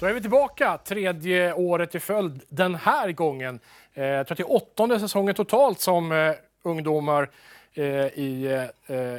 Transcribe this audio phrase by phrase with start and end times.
[0.00, 3.60] Då är vi tillbaka tredje året i följd den här gången.
[3.94, 6.32] Eh, jag tror att det är åttonde säsongen totalt som eh,
[6.62, 7.30] ungdomar
[7.74, 8.68] eh, i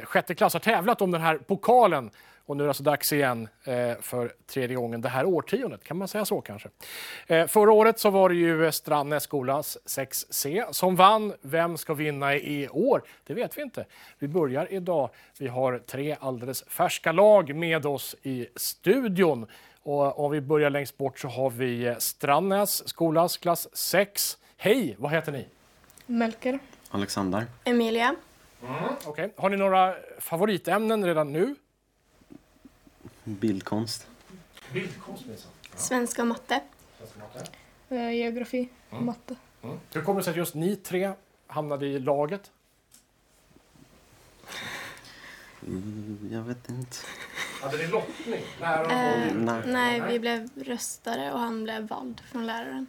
[0.02, 2.10] sjätte klass har tävlat om den här pokalen.
[2.46, 3.48] Och nu är det alltså dags igen
[4.00, 6.68] för tredje gången det här årtiondet, kan man säga så kanske.
[7.48, 11.32] Förra året så var det ju Strandnäs skolas 6C som vann.
[11.40, 13.02] Vem ska vinna i år?
[13.26, 13.84] Det vet vi inte.
[14.18, 15.10] Vi börjar idag.
[15.38, 19.46] Vi har tre alldeles färska lag med oss i studion.
[19.82, 24.38] Och om vi börjar längst bort så har vi Strandnäs skolas klass 6.
[24.56, 25.46] Hej, vad heter ni?
[26.06, 26.58] Melker.
[26.90, 27.46] Alexander.
[27.64, 28.14] Emilia.
[29.04, 29.32] Okej.
[29.36, 31.54] Har ni några favoritämnen redan nu?
[33.24, 34.06] Bildkonst.
[34.72, 35.50] Bildkonst minsann.
[35.76, 36.60] Svenska och matte.
[37.88, 38.68] Eh, geografi.
[38.90, 39.36] Matte.
[39.92, 41.12] Hur kommer det sig att just ni tre
[41.46, 42.50] hamnade i laget?
[45.66, 46.96] Mm, Jag vet inte.
[47.62, 48.40] Hade ni lottning?
[48.60, 49.62] Eh, Nej.
[49.66, 52.86] nej, vi blev röstare och han blev vald från läraren.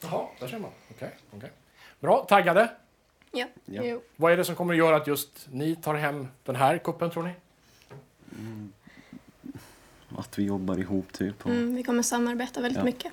[0.00, 0.70] Jaha, där ser man.
[0.90, 1.50] Okej, okej.
[2.00, 2.70] Bra, taggade?
[3.30, 3.46] Ja.
[3.64, 3.82] Ja.
[3.84, 4.02] Jo.
[4.16, 7.10] Vad är det som kommer att göra att just ni tar hem den här kuppen
[7.10, 7.32] tror ni?
[10.18, 11.44] Att vi jobbar ihop typ.
[11.46, 12.84] Och, Mm, vi kommer samarbeta väldigt Ja.
[12.84, 13.12] mycket.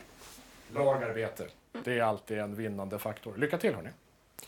[0.73, 1.47] Lagarbete.
[1.83, 3.37] Det är alltid en vinnande faktor.
[3.37, 3.89] Lycka till hörni.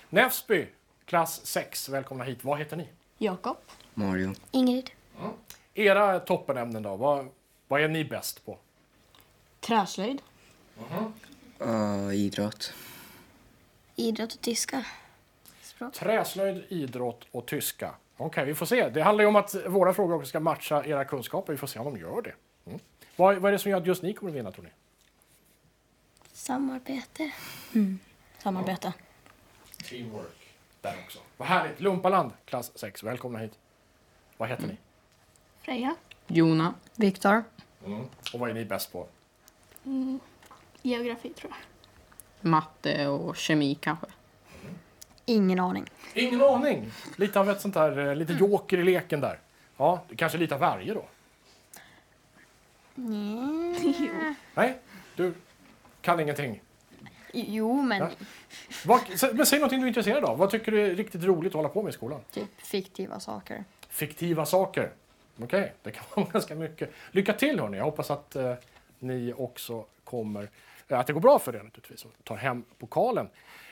[0.10, 0.68] Näsby,
[1.06, 1.90] klass 6.
[1.90, 2.44] Välkomna hit.
[2.44, 2.90] Vad heter ni?
[3.18, 3.58] Jakob.
[3.98, 4.34] Mario.
[4.52, 4.92] Ingrid.
[5.74, 6.96] Era toppenämnen då?
[6.96, 7.28] Vad,
[7.68, 8.58] vad är ni bäst på?
[9.60, 10.22] Träslöjd.
[11.62, 12.74] Uh, idrott.
[13.96, 14.86] Idrott och tyska.
[15.94, 17.96] Träslöjd, idrott och tyska.
[18.18, 18.90] Okej, vi får se.
[18.90, 21.54] Det handlar ju om att våra frågor också ska matcha era kunskaper.
[21.54, 22.34] Vi får se om de gör det.
[22.66, 22.80] Mm.
[23.16, 24.70] Vad, vad är det som gör att just ni kommer att vinna tror ni?
[26.34, 27.32] Samarbete.
[28.44, 28.94] Samarbete.
[29.90, 30.56] Teamwork.
[30.82, 31.20] Där också.
[31.38, 31.80] Vad härligt.
[31.80, 33.04] Lumpaland, klass 6.
[33.04, 33.54] Välkomna hit.
[34.38, 34.78] Vad heter ni?
[35.62, 35.96] Freja.
[36.28, 36.74] Jona.
[36.96, 37.44] Viktor.
[38.34, 39.08] Och vad är ni bäst på?
[40.82, 42.50] Geografi tror jag.
[42.50, 44.06] Matte och kemi kanske.
[45.26, 45.86] Ingen aning.
[46.14, 46.92] Ingen aning.
[47.18, 49.40] Lite av ett sånt där, eh, lite joker i leken där.
[49.78, 51.06] Ja, kanske lite av varje då.
[54.56, 54.78] Nej,
[55.16, 55.34] du
[56.02, 56.62] kan ingenting.
[57.34, 58.10] Jo, men Ja.
[58.86, 59.02] Vad,
[59.34, 60.38] men säg någonting du är intresserad av.
[60.38, 62.22] Vad tycker du är riktigt roligt att hålla på med i skolan?
[62.32, 63.64] typ fiktiva saker.
[63.98, 64.90] Fiktiva saker.
[65.44, 66.90] Okej, det kan vara ganska mycket.
[67.12, 67.78] Lycka till hörni.
[67.78, 68.54] Jag hoppas att eh,
[69.00, 70.50] ni också kommer,
[70.88, 73.30] eh, att det går bra för er naturligtvis och tar hem pokalen.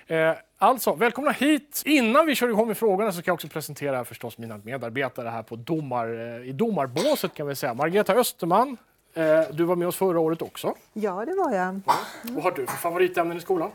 [0.07, 1.81] Eh, alltså, välkomna hit!
[1.85, 5.43] Innan vi kör igång med frågorna så ska jag också presentera förstås mina medarbetare här
[5.43, 7.73] på domar, eh, i domarbåset kan vi säga.
[7.73, 8.77] Margareta Österman,
[9.13, 10.75] eh, du var med oss förra året också.
[10.93, 11.81] Ja, det var jag.
[12.23, 13.71] Vad har du för favoritämnen i skolan?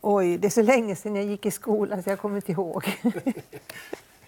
[0.00, 2.84] Oj, det är så länge sedan jag gick i skolan så jag kommer inte ihåg.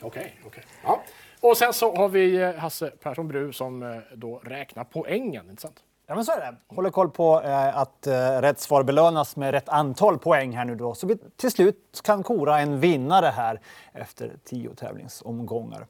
[0.00, 0.64] Okej, okej.
[0.84, 1.02] Ja.
[1.40, 5.62] Och sen så har vi eh, Hasse Persson Bru som eh, då räknar poängen, inte
[5.62, 5.82] sant?
[6.06, 6.74] Ja, men så är det.
[6.74, 10.74] Håller koll på eh, att eh, rätt svar belönas med rätt antal poäng här nu
[10.74, 10.94] då.
[10.94, 13.60] Så vi till slut kan kora en vinnare här
[13.92, 15.86] efter tio tävlingsomgångar.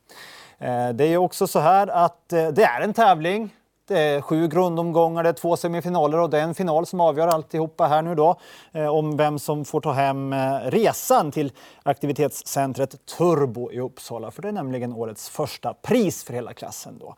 [0.59, 3.55] Eh, det är ju också så här att eh, det är en tävling.
[3.89, 7.29] Det är sju grundomgångar, det är två semifinaler och det är en final som avgör
[7.29, 8.37] alltihopa här nu då.
[8.73, 14.31] Eh, om vem som får ta hem eh, resan till aktivitetscentret Turbo i Uppsala.
[14.31, 17.15] För det är nämligen årets första pris för hela klassen då.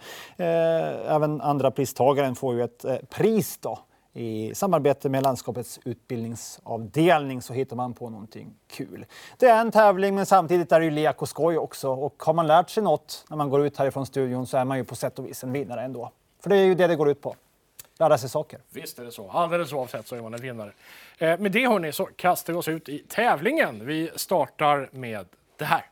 [1.08, 3.78] Även andra pristagaren får ju ett pris då.
[4.12, 9.06] I samarbete med landskapets utbildningsavdelning så hittar man på någonting kul.
[9.37, 11.91] Det är en tävling men samtidigt är det ju lek och skoj också.
[11.91, 14.78] Och har man lärt sig något när man går ut härifrån studion så är man
[14.78, 16.10] ju på sätt och vis en vinnare ändå.
[16.41, 17.37] För det är ju det det går ut på.
[17.99, 18.61] Lära sig saker.
[18.71, 19.31] Visst är det så.
[19.31, 20.73] Alldeles oavsett så är man en vinnare.
[21.19, 23.87] Eh, med det hörni så kastar vi oss ut i tävlingen.
[23.87, 25.84] Vi startar med det här.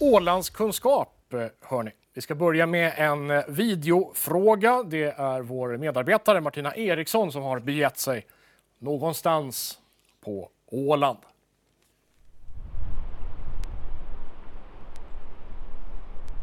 [0.00, 1.90] Ålandskunskap, eh, hörni.
[2.14, 4.82] Vi ska börja med en eh, videofråga.
[4.82, 8.26] Det är vår medarbetare Martina Eriksson som har begett sig
[8.78, 9.78] någonstans
[10.24, 11.18] på Åland.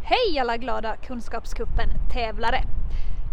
[0.06, 2.64] Hej alla glada Kunskapskuppen-tävlare!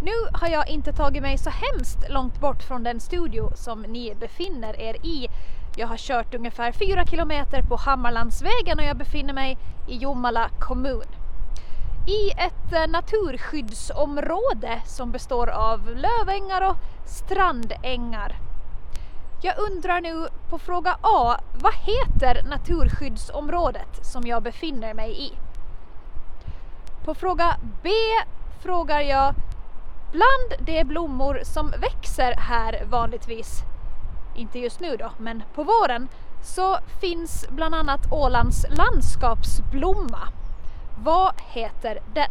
[0.02, 4.14] Nu har jag inte tagit mig så hemskt långt bort från den studio som ni
[4.14, 5.28] befinner er i.
[5.76, 9.58] Jag har kört ungefär 4 kilometer på Hammarlandsvägen och jag befinner mig
[9.88, 11.06] i Jomala kommun.
[12.06, 16.76] I ett eh, naturskyddsområde som består av lövängar och
[17.06, 18.36] strandängar.
[19.42, 25.32] Jag undrar nu på fråga A, vad heter naturskyddsområdet som jag befinner mig i?
[27.04, 27.90] På fråga B
[28.62, 29.34] frågar jag
[30.12, 33.62] Bland de blommor som växer här vanligtvis,
[34.36, 36.08] inte just nu då, men på våren,
[36.44, 40.28] så finns bland annat Ålands landskapsblomma.
[41.04, 42.30] Vad heter den?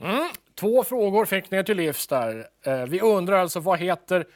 [0.00, 2.46] Mm, två frågor fick ni till livs där.
[2.62, 4.26] Eh, vi undrar alltså vad heter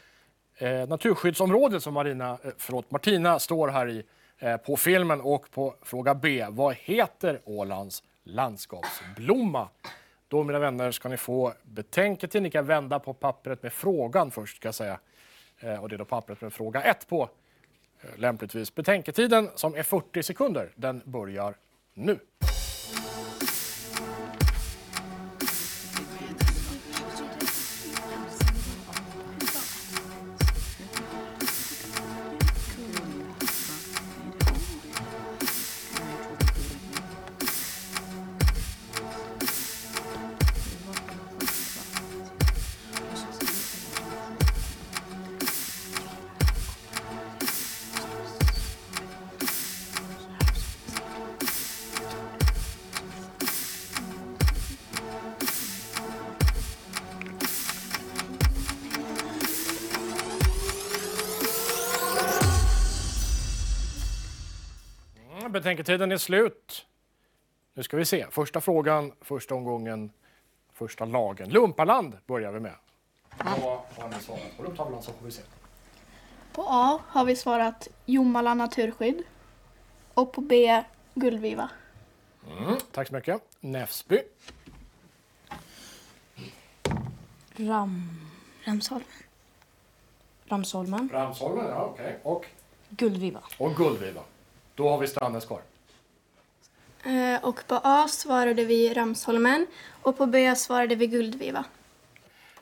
[0.58, 4.02] eh, naturskyddsområdet som Marina, eh, förlåt, Martina står här i
[4.42, 6.46] Eh, på filmen och på fråga B.
[6.50, 9.69] Vad heter Ålands landskapsblomma?
[10.28, 12.42] Då mina vänner ska ni få betänketid.
[12.42, 15.00] Ni kan vända på pappret med frågan först ska jag säga.
[15.58, 17.28] Eh, och det är då pappret med fråga 1 på.
[18.00, 20.72] Eh, lämpligtvis betänketiden som är 40 sekunder.
[20.76, 21.54] Den börjar
[21.94, 22.19] nu.
[65.80, 66.86] Betänketiden är slut.
[67.74, 68.26] Nu ska vi se.
[68.30, 70.12] Första frågan, första omgången,
[70.72, 71.50] första lagen.
[71.50, 72.74] Lumpaland börjar vi med.
[73.38, 75.42] Vad har ni svarat på Lumptavlan så får vi se.
[76.52, 79.22] På A har vi svarat Jomala naturskydd.
[80.14, 80.82] Och på B
[81.14, 81.70] Guldviva.
[82.50, 83.42] Mm, tack så mycket.
[83.60, 84.18] Näsby.
[87.56, 88.20] Ram...
[88.64, 89.06] Ramsholmen.
[90.44, 91.10] Ramsholmen.
[91.12, 92.18] Ramsholmen, ja okej.
[92.22, 92.46] Och,
[92.88, 93.40] Guldviva.
[93.58, 94.22] och Guldviva.
[94.80, 95.60] Då har vi Strandnäs kvar.
[97.04, 99.66] Eh, och på A svarade vi Ramsholmen.
[100.02, 101.64] Och på B svarade vi Guldviva.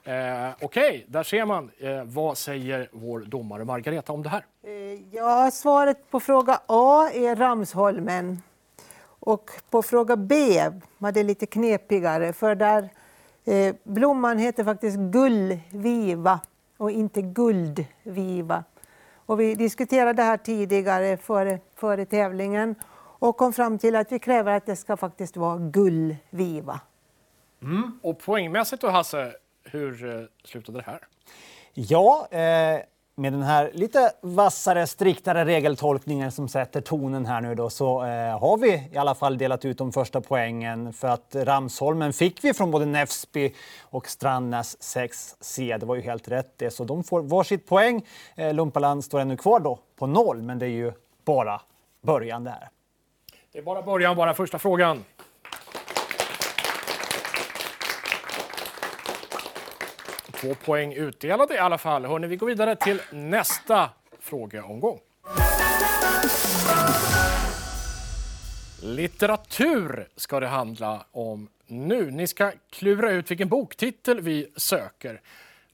[0.04, 1.70] Eh, okej, där ser man.
[1.78, 4.46] Eh, vad säger vår domare Margareta om det här?
[4.62, 4.72] Eh,
[5.10, 8.42] Ja, svaret på fråga A är Ramsholmen.
[9.04, 10.62] Och på fråga B
[10.98, 12.88] var det lite knepigare för där
[13.44, 16.40] eh, blomman heter faktiskt gullviva
[16.76, 18.64] och inte guldviva.
[19.28, 22.74] Och vi diskuterade det här tidigare före, före tävlingen
[23.18, 26.80] och kom fram till att vi kräver att det ska faktiskt vara gullviva.
[28.02, 29.32] Och poängmässigt då Hasse,
[29.64, 31.06] hur eh, slutade det här?
[31.74, 32.80] Ja, eh,
[33.18, 38.40] med den här lite vassare, striktare regeltolkningen som sätter tonen här nu då så eh,
[38.40, 42.54] har vi i alla fall delat ut de första poängen för att Ramsholmen fick vi
[42.54, 45.78] från både Nefsby och Strandnäs 6C.
[45.78, 48.06] Det var ju helt rätt det, så de får varsitt poäng.
[48.34, 50.92] Eh, Lumpaland står ännu kvar då på noll, men det är ju
[51.24, 51.60] bara
[52.02, 52.68] början det här.
[53.52, 55.04] Det är bara början, bara första frågan.
[60.40, 62.04] Två poäng utdelade i alla fall.
[62.04, 63.90] Hörrni, vi går vidare till nästa
[64.20, 65.00] frågeomgång.
[68.82, 72.10] Litteratur ska det handla om nu.
[72.10, 75.20] Ni ska klura ut vilken boktitel vi söker.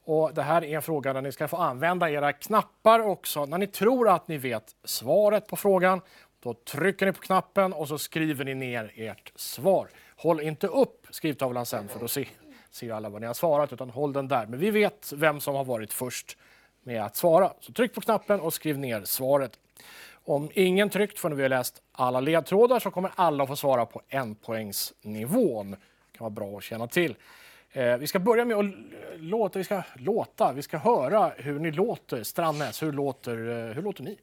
[0.04, 3.46] Och det här är en fråga där ni ska få använda era knappar också.
[3.46, 6.00] När ni tror att ni vet svaret på frågan,
[6.42, 9.88] då trycker ni på knappen och så skriver ni ner ert svar.
[10.16, 12.28] Håll inte upp skrivtavlan sen för då ser,
[12.74, 14.46] ser alla vad ni har svarat, utan håll den där.
[14.46, 16.36] Men vi vet vem som har varit först
[16.82, 17.52] med att svara.
[17.60, 19.58] Så tryck på knappen och skriv ner svaret.
[20.24, 24.02] Om ingen tryckt förrän vi har läst alla ledtrådar så kommer alla få svara på
[24.08, 25.70] enpoängsnivån.
[25.70, 27.16] Det kan vara bra att känna till.
[27.72, 28.74] Eh, vi ska börja med att
[29.16, 32.22] låta, vi ska låta, vi ska höra hur ni låter.
[32.22, 34.18] Strandnäs, hur låter, eh, hur låter ni?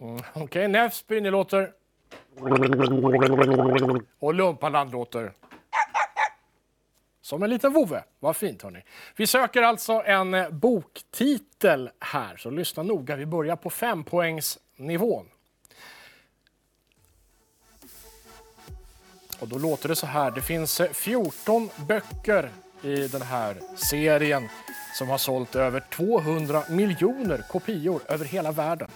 [0.00, 0.68] Mm, Okej, okay.
[0.68, 1.72] Näsby, ni låter...
[4.18, 5.32] Och Lumpaland låter...
[7.20, 8.04] Som en liten vovve.
[8.18, 8.84] Vad fint hörni.
[9.16, 13.16] Vi söker alltså en boktitel här, så lyssna noga.
[13.16, 15.26] Vi börjar på fempoängsnivån.
[19.40, 20.30] Och då låter det så här.
[20.30, 22.50] Det finns eh, 14 böcker
[22.82, 24.48] i den här serien
[24.94, 28.88] som har sålt över 200 miljoner kopior över hela världen.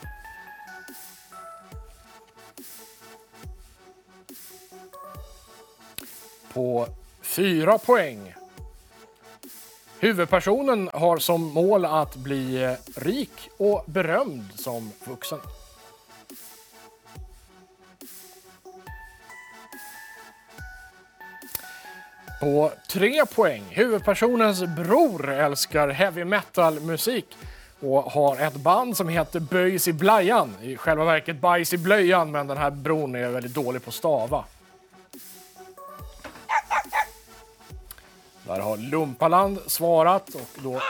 [6.52, 6.86] På
[7.22, 8.34] fyra poäng.
[10.00, 15.38] Huvudpersonen har som mål att bli rik och berömd som vuxen.
[22.40, 23.64] På tre poäng.
[23.70, 27.36] Huvudpersonens bror älskar heavy metal-musik
[27.80, 30.54] och har ett band som heter Böjs i blajan.
[30.62, 33.94] I själva verket Bajs i blöjan, men den här bron är väldigt dålig på att
[33.94, 34.44] stava.
[38.50, 40.80] Där har Lumpaland svarat och då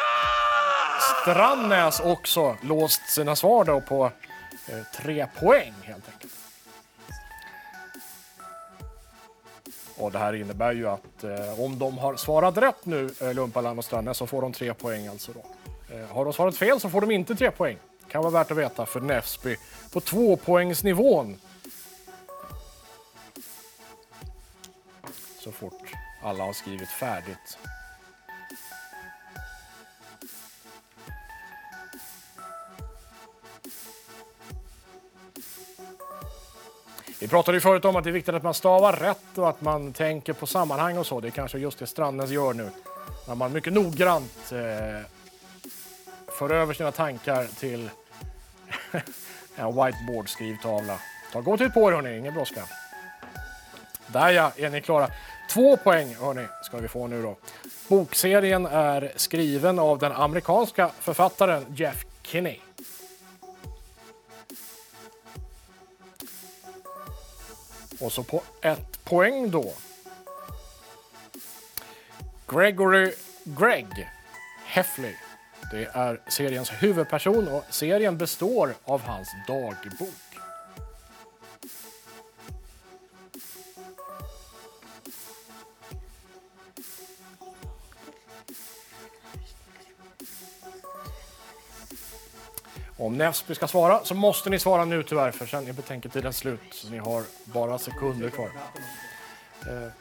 [1.23, 4.05] Strandnäs också låst sina svar då på
[4.69, 6.33] eh, tre poäng helt enkelt.
[9.97, 13.79] Och det här innebär ju att eh, om de har svarat rätt nu, eh, Lumpaland
[13.79, 15.45] och Strandnäs, så får de tre poäng alltså då.
[15.97, 17.76] Eh, har de svarat fel så får de inte tre poäng.
[18.09, 19.57] Kan vara värt att veta för Näsby
[19.93, 21.37] på tvåpoängsnivån.
[25.45, 27.59] Så fort alla har skrivit färdigt.
[37.21, 39.61] Vi pratade ju förut om att det är viktigt att man stavar rätt och att
[39.61, 41.21] man tänker på sammanhang och så.
[41.21, 42.71] Det är kanske just det Strandnäs gör nu.
[43.29, 45.07] När man mycket noggrant eh,
[46.39, 47.91] för över sina tankar till
[49.57, 50.99] en whiteboard-skrivtavla.
[51.33, 52.62] Ta god tid på er hörni, ingen brådska.
[54.07, 55.09] Där ja, är ni klara.
[55.50, 57.37] Två poäng hörni, ska vi få nu då.
[57.88, 62.59] Bokserien är skriven av den amerikanska författaren Jeff Kinney.
[68.00, 69.73] Och så på ett poäng då.
[72.49, 73.12] Gregory
[73.45, 74.09] Greg
[74.64, 75.14] Heffley.
[75.73, 80.30] Det är seriens huvudperson och serien består av hans dagbok.
[93.00, 96.61] Om Näsby ska svara så måste ni svara nu tyvärr för sen är betänketiden slut.
[96.71, 98.50] Så ni har bara sekunder kvar.
[99.66, 99.92] Eh.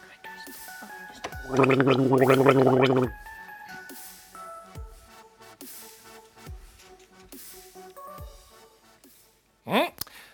[9.66, 9.88] Mm.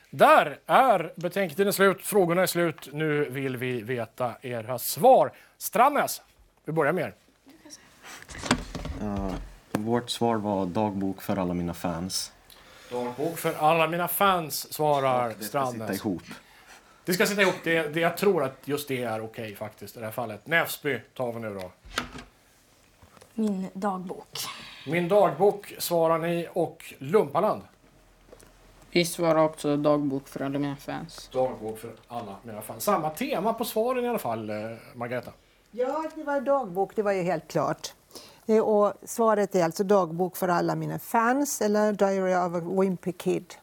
[0.09, 2.89] Där är betänketiden slut, frågorna är slut.
[2.93, 5.31] Nu vill vi veta era svar.
[5.57, 6.21] Strandnäs,
[6.65, 7.13] vi börjar med er.
[9.01, 9.33] Uh,
[9.71, 12.31] vårt svar var dagbok för alla mina fans.
[12.95, 15.87] Dagbok för alla mina fans, svarar Det ska Strandnäs.
[15.87, 16.21] sitta ihop.
[17.05, 17.55] Det ska sitta ihop.
[17.63, 20.47] Det, det, jag tror att just det är okej faktiskt i det här fallet.
[20.47, 21.71] Näsby tar vi nu då.
[23.33, 24.27] Min dagbok.
[24.87, 27.61] Min dagbok svarar ni och Lumpaland.
[28.91, 31.29] Vi svarar också dagbok för alla mina fans.
[31.33, 32.83] Dagbok för alla mina fans.
[32.83, 34.55] Samma tema på svaren i alla fall, eh,
[34.93, 35.31] Margareta.
[35.71, 37.93] Ja, det var dagbok, det var ju helt klart.
[38.45, 43.11] Eh, och svaret är alltså dagbok för alla mina fans eller Diary of a Wimpy
[43.11, 43.53] Kid.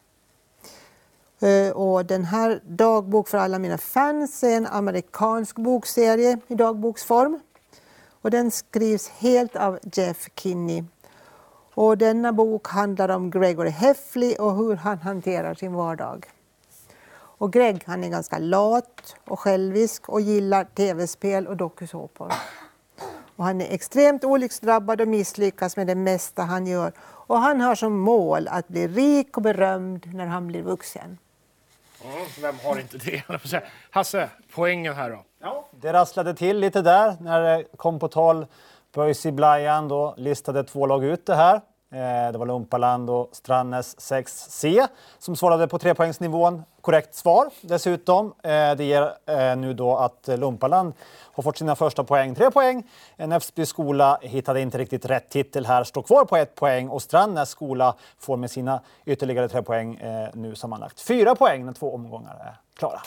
[1.39, 7.39] Eh, och den här dagbok för alla mina fans är en amerikansk bokserie i dagboksform.
[8.21, 10.83] Och den skrivs helt av Jeff Kinney.
[11.73, 16.25] Och denna bok handlar om Gregory Heffley och hur han hanterar sin vardag.
[17.43, 22.33] Och Greg han är ganska lat och självisk och gillar tv-spel och dokusåpor.
[23.35, 26.93] Och han är extremt olycksdrabbad och misslyckas med det mesta han gör.
[27.01, 31.17] Och han har som mål att bli rik och berömd när han blir vuxen.
[32.03, 33.23] Mm, vem har inte det?
[33.91, 35.23] Hasse, poängen här då?
[35.41, 38.45] Ja, det rasslade till lite där när det kom på tal.
[38.93, 41.61] Boise Blajan då listade två lag ut det här.
[41.93, 44.87] Eh, det var Lumpaland och Strannäs 6C
[45.19, 46.63] som svarade på trepoängsnivån.
[46.81, 48.33] Korrekt svar dessutom.
[48.43, 50.93] Eh, det ger eh, nu då att Lumpaland
[51.33, 52.83] har fått sina första poäng, tre poäng.
[53.17, 57.49] Näsby skola hittade inte riktigt rätt titel här, står kvar på ett poäng och Strannäs
[57.49, 59.99] skola får med sina ytterligare tre poäng
[60.33, 63.01] nu sammanlagt fyra poäng när två omgångar är klara.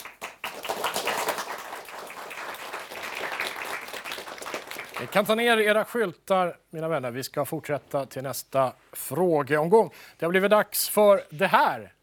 [5.01, 7.11] Ni kan ta ner era skyltar, mina vänner.
[7.11, 9.93] Vi ska fortsätta till nästa frågeomgång.
[10.17, 11.93] Det har blivit dags för det här.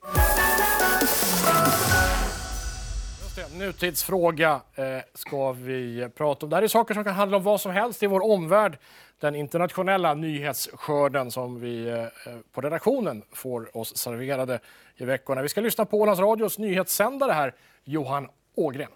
[3.37, 4.85] Just nutidsfråga eh,
[5.15, 6.51] ska vi prata om.
[6.51, 8.79] Det här är saker som kan handla om vad som helst i vår omvärld.
[9.21, 12.07] Den internationella nyhetsskörden som vi eh,
[12.53, 14.61] på redaktionen får oss serverade
[14.97, 15.43] i veckorna.
[15.43, 18.91] Vi ska lyssna på Ålands Radios nyhetssändare här, Johan Ågren.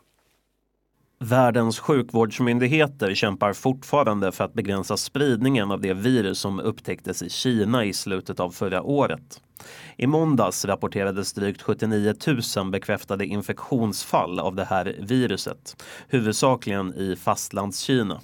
[1.21, 7.85] Världens sjukvårdsmyndigheter kämpar fortfarande för att begränsa spridningen av det virus som upptäcktes i Kina
[7.85, 9.43] i slutet av förra året.
[9.97, 12.15] I måndags rapporterades drygt 79
[12.57, 18.21] 000 bekräftade infektionsfall av det här viruset, huvudsakligen i fastlandskina.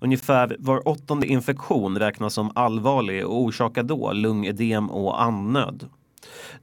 [0.00, 5.88] Ungefär var åttonde infektion räknas som allvarlig och orsakar då lungedem och andnöd.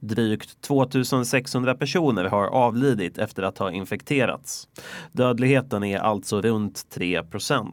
[0.00, 4.68] Drygt 2600 personer har avlidit efter att ha infekterats.
[5.12, 7.72] Dödligheten är alltså runt 3%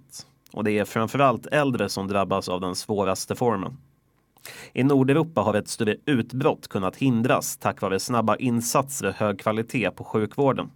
[0.54, 3.78] och det är framförallt äldre som drabbas av den svåraste formen.
[4.74, 9.92] I Nordeuropa har ett större utbrott kunnat hindras tack vare snabba insatser och hög kvalitet
[9.92, 10.70] på sjukvården.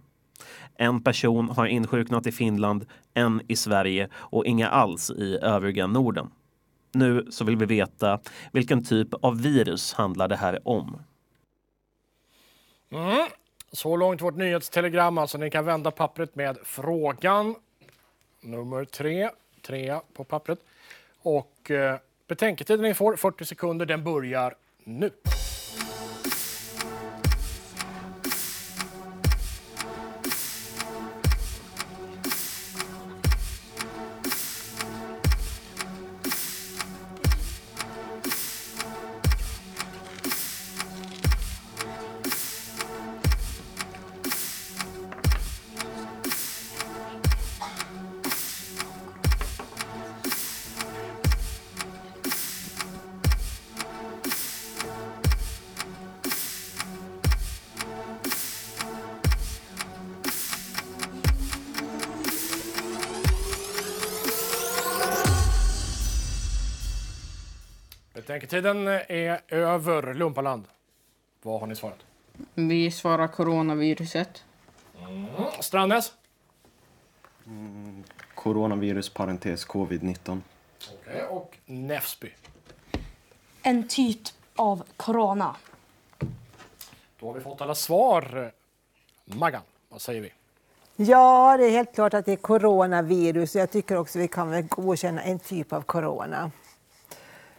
[0.78, 6.30] En person har insjuknat i Finland, en i Sverige och inga alls i övriga Norden.
[6.92, 8.20] Nu så vill vi veta
[8.52, 10.96] vilken typ av virus handlar det här om?
[12.90, 13.26] Mm.
[13.72, 15.18] Så långt vårt nyhetstelegram.
[15.18, 17.54] Alltså, ni kan vända pappret med frågan.
[18.40, 19.30] nummer tre.
[19.66, 20.58] Trea på pappret.
[21.22, 25.10] Och eh, betänketiden ni får, 40 sekunder, den börjar nu.
[68.62, 70.14] Betänketiden är över.
[70.14, 70.64] Lumpaland,
[71.42, 71.98] vad har ni svarat?
[72.54, 74.44] Vi svarar coronaviruset.
[75.60, 76.12] Strandnäs?
[78.34, 80.40] Coronavirus parentes covid-19.
[81.02, 82.32] Okej, Och Näfsby?
[83.62, 84.20] En typ
[84.56, 85.56] av corona.
[87.20, 88.52] Då har vi fått alla svar.
[89.24, 90.32] Maggan, vad säger vi?
[90.96, 93.54] Ja, det är helt klart att det är coronavirus.
[93.54, 96.50] Jag tycker också vi kan väl godkänna en typ av corona.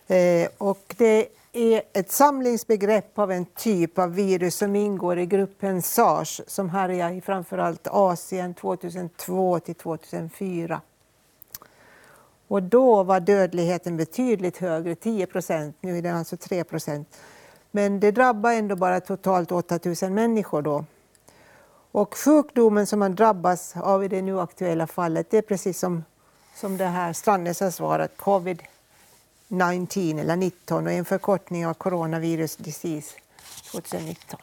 [0.08, 5.82] Eh, och det är ett samlingsbegrepp av en typ av virus som ingår i gruppen
[5.82, 10.82] sars som härjar i framförallt Asien 2002 till 2004.
[12.48, 15.76] Och då var dödligheten betydligt högre, 10 procent.
[15.82, 17.18] Nu är den alltså 3 procent.
[17.72, 20.86] Men det drabbar ändå bara totalt 8 000 människor då.
[21.92, 26.04] Och sjukdomen som man drabbas av i det nu aktuella fallet, det är precis som,
[26.56, 28.77] som det här Strandnäs har svarat, covid-19
[30.20, 33.16] eller 19 och en förkortning av coronavirus disease
[33.72, 34.40] 2019.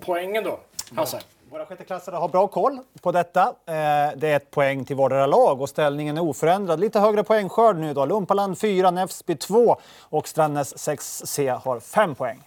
[0.00, 0.60] Poängen då?
[0.96, 1.20] Hasse?
[1.50, 3.42] Våra sjätteklassare har bra koll på detta.
[3.66, 6.80] Eh, Det är ett poäng till vardera lag och ställningen är oförändrad.
[6.80, 8.04] Lite högre poängskörd nu då.
[8.06, 12.42] Lumpaland 4, Näfsby 2 och Strandnäs 6C har 5 poäng.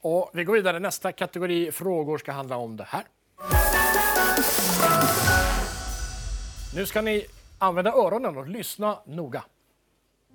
[0.00, 0.78] Och vi går vidare.
[0.78, 3.04] Nästa kategori frågor ska handla om det här.
[6.74, 7.26] Nu ska ni
[7.58, 9.44] använda öronen och lyssna noga.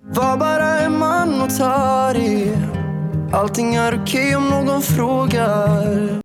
[0.00, 2.56] Var bara en man och tar i
[3.32, 6.20] Allting är okej om någon frågar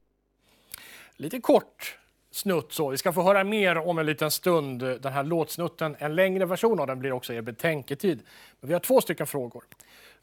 [1.15, 1.97] Lite kort
[2.31, 2.89] snutt så.
[2.89, 4.79] Vi ska få höra mer om en liten stund.
[4.79, 8.21] Den här låtsnutten, en längre version av den blir också er betänketid.
[8.59, 9.63] Men vi har två stycken frågor.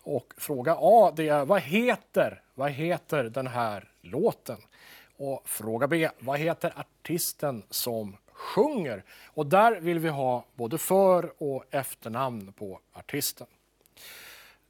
[0.03, 4.57] Och fråga A det är vad heter, vad heter den här låten?
[5.23, 9.05] Och fråga B, vad heter artisten som sjunger?
[9.27, 13.47] Och där vill vi ha både för och efternamn på artisten.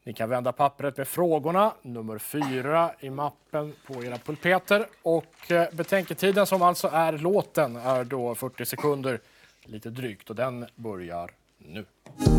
[0.05, 4.87] Ni kan vända pappret med frågorna, nummer fyra i mappen på era pulpeter.
[5.03, 9.21] Och eh, betänketiden som alltså är låten är då 40 sekunder,
[9.65, 10.31] lite drygt.
[10.31, 11.85] Och den börjar nu.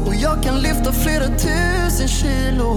[0.07, 2.71] Och jag kan lyfta flera tusen kilo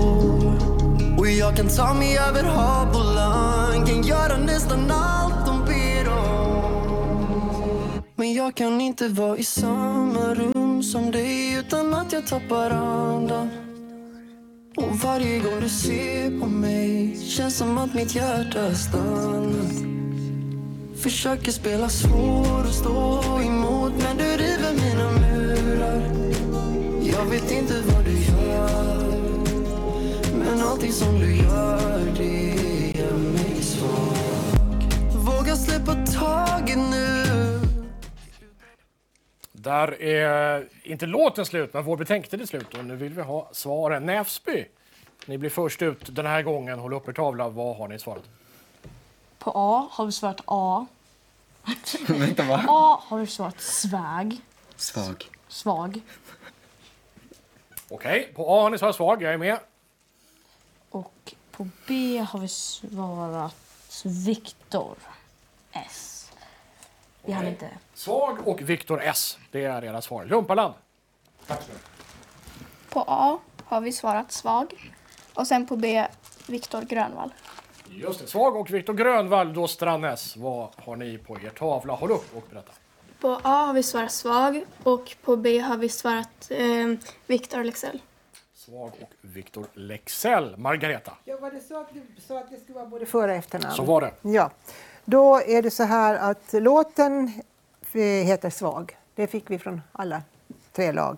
[1.19, 5.24] Och jag kan ta mig över hav och land Kan göra nästan allt
[8.35, 13.49] Men jag kan inte vara i samma rum som dig Utan att jag tappar andan.
[14.77, 19.73] Och varje gång du ser på mig Känns som att mitt hjärta stannat
[20.97, 26.03] Försöker spela svår och stå emot Men du river mina murar.
[27.03, 29.17] Jag vet inte vad du gör
[30.39, 34.85] Men allting som du gör det gör mig svag.
[35.15, 37.24] Våga släppa taget nu.
[39.65, 42.75] Där är inte låten slut, men vår betänketid är slut.
[42.75, 44.07] Och nu vill vi ha svaren.
[44.07, 44.67] Näfsby,
[45.27, 46.79] ni blir först ut den här gången.
[46.79, 47.49] Håll upp er tavla.
[47.49, 48.25] Vad har ni svarat?
[49.39, 50.87] På A har vi svarat A.
[52.09, 52.65] Vänta, va?
[52.69, 54.37] A har vi svarat svag.
[54.77, 55.31] Svag.
[55.49, 56.01] Svag.
[57.89, 59.23] Okej, på A har ni svarat svag.
[59.23, 59.59] Jag är med.
[60.91, 63.55] Och på B har vi svarat
[64.05, 64.97] Viktor
[65.73, 66.14] S.
[67.25, 67.69] Vi hann inte...
[67.95, 69.39] Svag och Viktor S.
[69.51, 70.25] Det är era svar.
[70.25, 70.75] Lumpaland.
[72.89, 74.93] På A har vi svarat svag.
[75.35, 76.07] Och sen på B,
[76.47, 77.33] Viktor Grönvall.
[77.89, 78.27] Just det.
[78.27, 79.55] Svag och Viktor Grönvall.
[79.55, 80.37] Då Strandnäs.
[80.37, 81.93] Vad har ni på er tavla?
[81.95, 82.73] Håll upp och berätta.
[83.21, 86.93] På A har vi svarat svag och på B har vi svarat eh,
[87.27, 88.03] Viktor Lexell.
[88.55, 90.57] Svag och Viktor Lexell.
[90.57, 91.13] Margareta.
[91.25, 93.75] Ja, var det så att du sa att det skulle vara både för och efternamn?
[93.75, 94.13] Så var det.
[94.23, 94.51] Ja.
[95.05, 97.33] Då är det så här att låten
[97.93, 98.97] eh, heter Svag.
[99.15, 100.23] Det fick vi från alla
[100.73, 101.17] tre lag.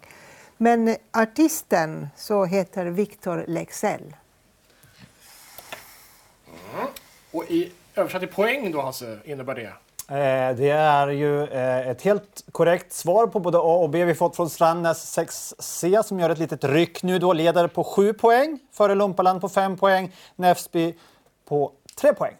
[0.56, 4.16] Men artisten så heter Victor Lexell.
[7.32, 9.72] Och i översatt i poäng då, Hasse, innebär det?
[10.08, 14.14] Eh, Det är ju eh, ett helt korrekt svar på både A och B vi
[14.14, 17.32] fått från Strandnäs 6C som gör ett litet ryck nu då.
[17.32, 20.94] Leder på 7 poäng, före Lumpaland på 5 poäng, Näfsby
[21.48, 22.34] på 3 poäng.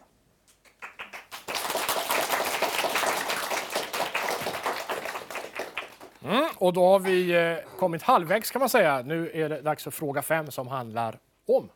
[6.23, 9.01] Mm, och då har vi eh, kommit halvvägs kan man säga.
[9.05, 11.69] Nu är det dags för fråga fem som handlar om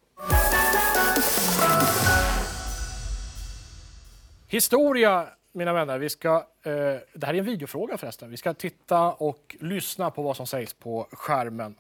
[4.52, 5.98] historia, mina vänner.
[5.98, 6.72] Vi ska, eh,
[7.14, 8.30] det här är en videofråga förresten.
[8.30, 11.76] Vi ska titta och lyssna på vad som sägs på skärmen.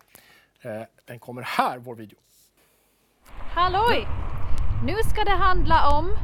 [0.61, 2.17] Eh, den kommer här, vår video.
[3.27, 4.07] Halloj!
[4.85, 6.17] Nu ska det handla om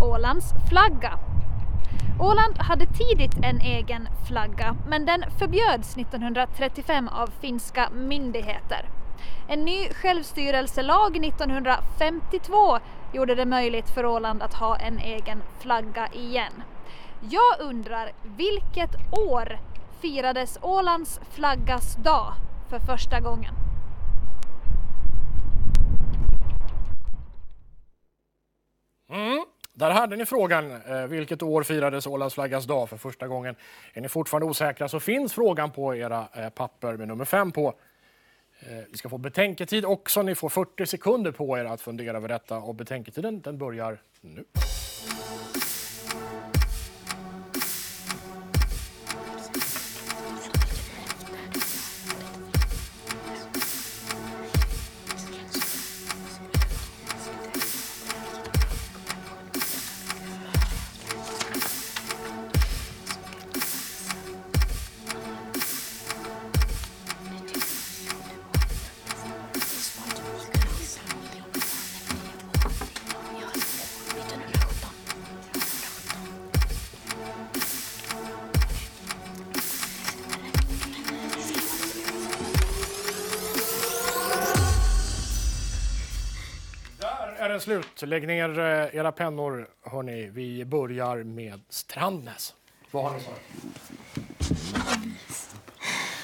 [0.00, 1.18] Ålands flagga.
[2.20, 8.88] Åland hade tidigt en egen flagga, men den förbjöds 1935 av finska myndigheter.
[9.48, 12.78] En ny självstyrelselag 1952
[13.12, 16.62] gjorde det möjligt för Åland att ha en egen flagga igen.
[17.20, 18.96] Jag undrar, vilket
[19.30, 19.58] år
[20.00, 22.32] firades Ålands flaggas dag
[22.68, 23.54] för första gången?
[29.08, 29.44] Mm.
[29.78, 30.82] Där hade ni frågan.
[30.82, 33.56] Eh, vilket år firades Ålands flaggas dag för första gången?
[33.92, 37.74] Är ni fortfarande osäkra så finns frågan på era eh, papper med nummer fem på.
[38.60, 40.22] Eh, vi ska få betänketid också.
[40.22, 44.44] Ni får 40 sekunder på er att fundera över detta och betänketiden den börjar nu.
[87.98, 88.10] Slut.
[88.10, 90.26] Lägg ner eh, era pennor, hörni.
[90.26, 92.54] Vi börjar med Strandnäs.
[92.90, 93.40] Vad har ni svarat?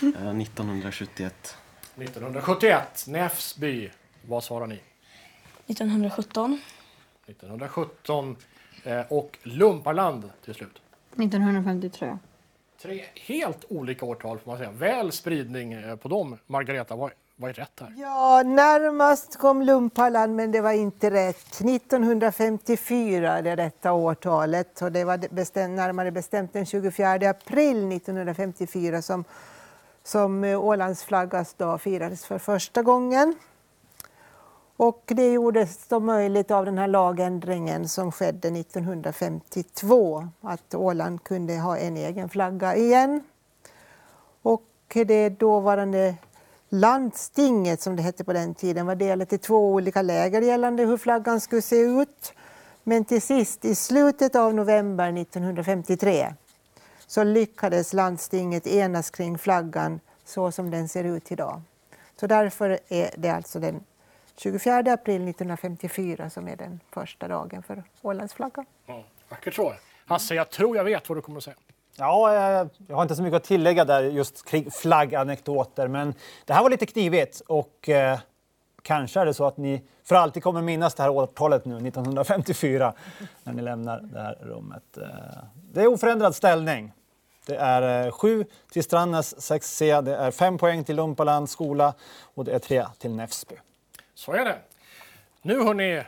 [0.02, 1.56] Eh, 1971.
[1.96, 3.04] 1971.
[3.08, 3.90] Näfsby.
[4.28, 4.80] Vad svarar ni?
[5.66, 6.60] 1917.
[7.26, 8.36] 1917.
[8.84, 10.82] Eh, och Lumparland till slut.
[11.12, 12.18] 1953.
[12.82, 14.70] Tre helt olika årtal får man säga.
[14.70, 16.38] Väl spridning eh, på dem.
[16.46, 17.94] Margareta, vad, vad är rätt här?
[17.96, 21.60] Ja, närmast kom Lumpaland, men det var inte rätt.
[21.60, 29.02] 1954 är det rätta årtalet och det var bestäm, närmare bestämt den 24 april 1954
[29.02, 29.24] som,
[30.02, 33.34] som eh, Ålands flaggas dag firades för första gången.
[34.76, 41.58] Och det gjordes då möjligt av den här lagändringen som skedde 1952, att Åland kunde
[41.58, 43.22] ha en egen flagga igen.
[44.42, 46.14] Och det dåvarande
[46.72, 50.96] landstinget, som det hette på den tiden, var delat i två olika läger gällande hur
[50.96, 52.32] flaggan skulle se ut.
[52.82, 56.34] Men till sist, i slutet av november 1953,
[57.06, 61.62] så lyckades landstinget enas kring flaggan så som den ser ut idag.
[62.16, 63.84] Så därför är det alltså den
[64.36, 68.66] 24 april 1954 som är den första dagen för Ålandsflaggan.
[68.86, 69.02] Mm.
[69.28, 69.74] vackert så.
[70.06, 71.56] Hasse, jag tror jag vet vad du kommer att säga.
[71.96, 76.52] Ja, eh, jag, har inte så mycket att tillägga där just kring flagganekdoter, men det
[76.52, 78.18] här var lite knivigt och eh,
[78.82, 82.94] kanske är det så att ni för alltid kommer minnas det här årtalet nu, 1954,
[83.42, 84.96] när ni lämnar det här rummet.
[84.96, 85.06] Eh,
[85.72, 86.92] det är oförändrad ställning.
[87.46, 91.94] Det är eh, sju till Strandnäs 6C, det är fem poäng till Lumpaland skola
[92.34, 93.54] och det är tre till Näfsby.
[94.14, 94.58] Så är det.
[95.42, 96.02] Nu hörni,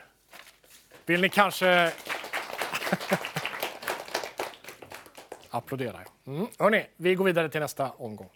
[1.06, 1.92] vill ni kanske
[5.56, 6.00] applådera?
[6.26, 6.46] Mm.
[6.58, 8.28] Hörrni, vi går vidare till nästa omgång.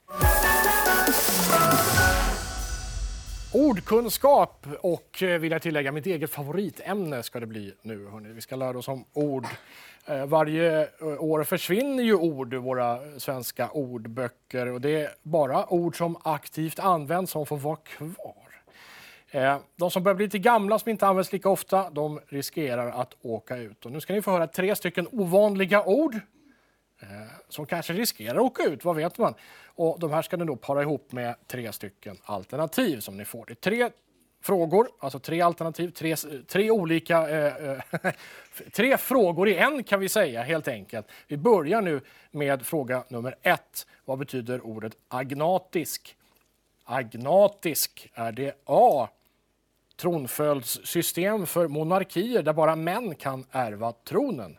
[3.53, 8.07] Ordkunskap och eh, vill jag tillägga mitt eget favoritämne ska det bli nu.
[8.07, 8.33] Hörrni.
[8.33, 9.47] Vi ska lära oss om ord.
[10.07, 15.73] Eh, varje eh, år försvinner ju ord ur våra svenska ordböcker och det är bara
[15.73, 18.35] ord som aktivt används som får vara kvar.
[19.77, 23.57] De som börjar bli lite gamla, som inte används lika ofta, de riskerar att åka
[23.57, 23.87] ut.
[23.87, 26.21] Och nu ska ni få höra tre stycken ovanliga ord
[27.01, 27.09] Eh,
[27.49, 29.35] som kanske riskerar att åka ut, vad vet man?
[29.67, 33.47] Och de här ska ni då para ihop med tre stycken alternativ som ni får.
[33.47, 33.91] Det är tre
[34.41, 37.29] frågor, alltså tre alternativ, tre, tre olika...
[37.29, 38.13] Eh, eh
[38.73, 41.07] tre frågor i en kan vi säga helt enkelt.
[41.27, 43.87] Vi börjar nu med fråga nummer ett.
[44.05, 46.17] Vad betyder ordet agnatisk?
[46.89, 48.11] agnatisk?
[48.15, 49.09] Är det A.
[49.97, 54.59] Tronföljdssystem för monarkier där bara män kan ärva tronen?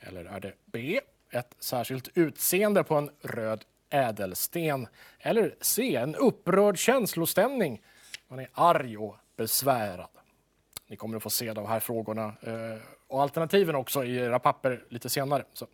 [0.00, 1.00] Eller är det B.
[1.32, 4.88] Ett särskilt utseende på en röd ädelsten?
[5.18, 5.96] Eller C.
[5.96, 7.82] En upprörd känslostämning?
[8.28, 10.08] Man är arg och besvärad.
[10.86, 14.84] Ni kommer att få se de här frågorna eh, och alternativen också i era papper
[14.88, 15.44] lite senare.
[15.52, 15.66] Så.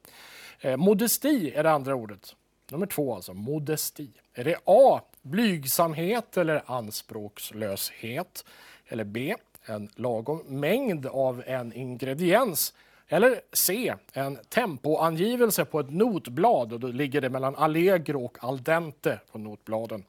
[0.60, 2.36] Eh, modesti är det andra ordet.
[2.70, 4.10] Nummer två alltså, modesti.
[4.34, 5.00] Är det A.
[5.22, 8.44] Blygsamhet eller anspråkslöshet?
[8.86, 9.34] Eller B.
[9.64, 12.74] En lagom mängd av en ingrediens?
[13.08, 13.94] Eller C.
[14.12, 19.38] En tempoangivelse på ett notblad och då ligger det mellan allegro och al dente på
[19.38, 20.04] notbladen.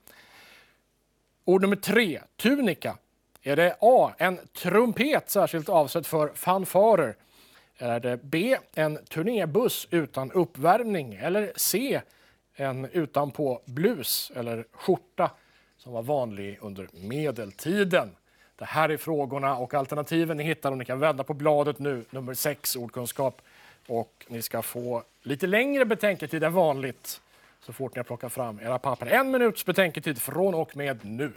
[1.46, 2.98] Ord nummer tre, tunika.
[3.42, 4.14] Är det A.
[4.18, 7.16] En trumpet särskilt avsedd för fanfarer?
[7.78, 8.58] Är det B.
[8.74, 11.14] En turnébuss utan uppvärmning?
[11.14, 12.02] Eller C.
[12.56, 15.32] En utanpå blus eller skjorta
[15.78, 18.16] som var vanlig under medeltiden?
[18.60, 22.06] Det här är frågorna och alternativen ni hittar om ni kan vända på bladet nu,
[22.10, 23.42] nummer 6, ordkunskap.
[23.88, 27.22] Och ni ska få lite längre betänketid än vanligt
[27.60, 29.06] så fort ni har plockat fram era papper.
[29.06, 31.32] En minuts betänketid från och med nu.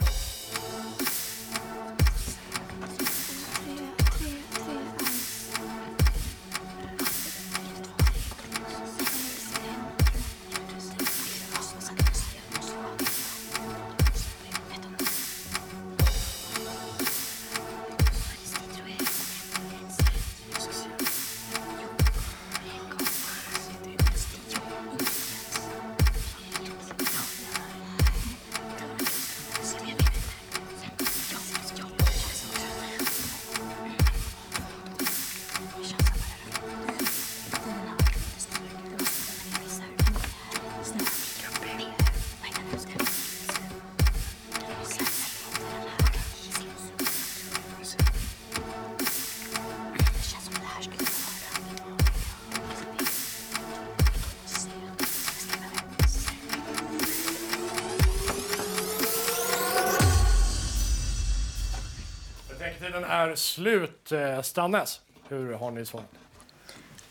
[62.93, 64.11] Betänketiden är slut.
[64.11, 66.09] Eh, Strannes, hur har ni svarat?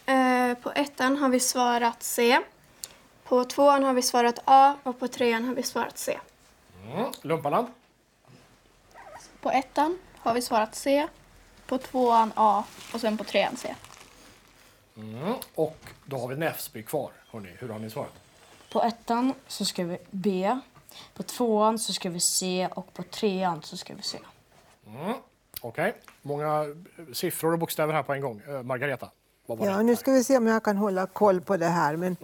[0.07, 2.41] Eh, på ettan har vi svarat C.
[3.25, 6.19] På tvåan har vi svarat A och på trean har vi svarat C.
[6.85, 7.13] Mm.
[7.23, 7.67] Lumpaland?
[9.41, 11.09] På ettan har vi svarat C.
[11.67, 12.65] På tvåan A
[12.95, 13.75] och sen på trean C.
[14.97, 15.35] Mm.
[15.55, 17.11] Och då har vi Näfsby kvar.
[17.31, 17.57] Hörrni.
[17.59, 18.13] Hur har ni svarat?
[18.73, 20.59] På ettan så ska vi B.
[21.15, 24.19] På tvåan så ska vi C och på trean så ska vi C.
[24.87, 25.15] Mm.
[25.63, 25.95] Okej.
[26.23, 28.43] Många eh, siffror och bokstäver här på en gång.
[28.49, 29.11] Eh, Margareta?
[29.47, 29.83] Vad var Ja, det?
[29.83, 31.97] nu ska vi se om jag kan hålla koll på det här.
[31.97, 32.17] Men,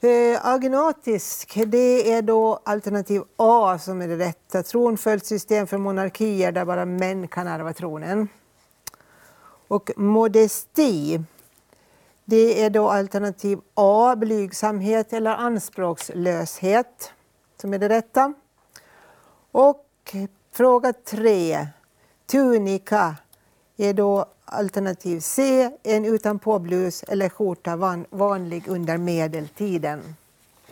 [0.00, 4.62] eh, agnatisk, det är då alternativ A som är det rätta.
[4.62, 8.28] Tronföljdssystem för monarkier där bara män kan ärva tronen.
[9.68, 11.20] Och modesti,
[12.24, 17.12] det är då alternativ A, blygsamhet eller anspråkslöshet
[17.60, 18.34] som är det rätta.
[19.52, 19.86] Och
[20.52, 21.66] fråga tre,
[22.30, 23.16] tunika
[23.76, 30.16] är då alternativ C, en utanpåblus eller skjorta van, vanlig under medeltiden.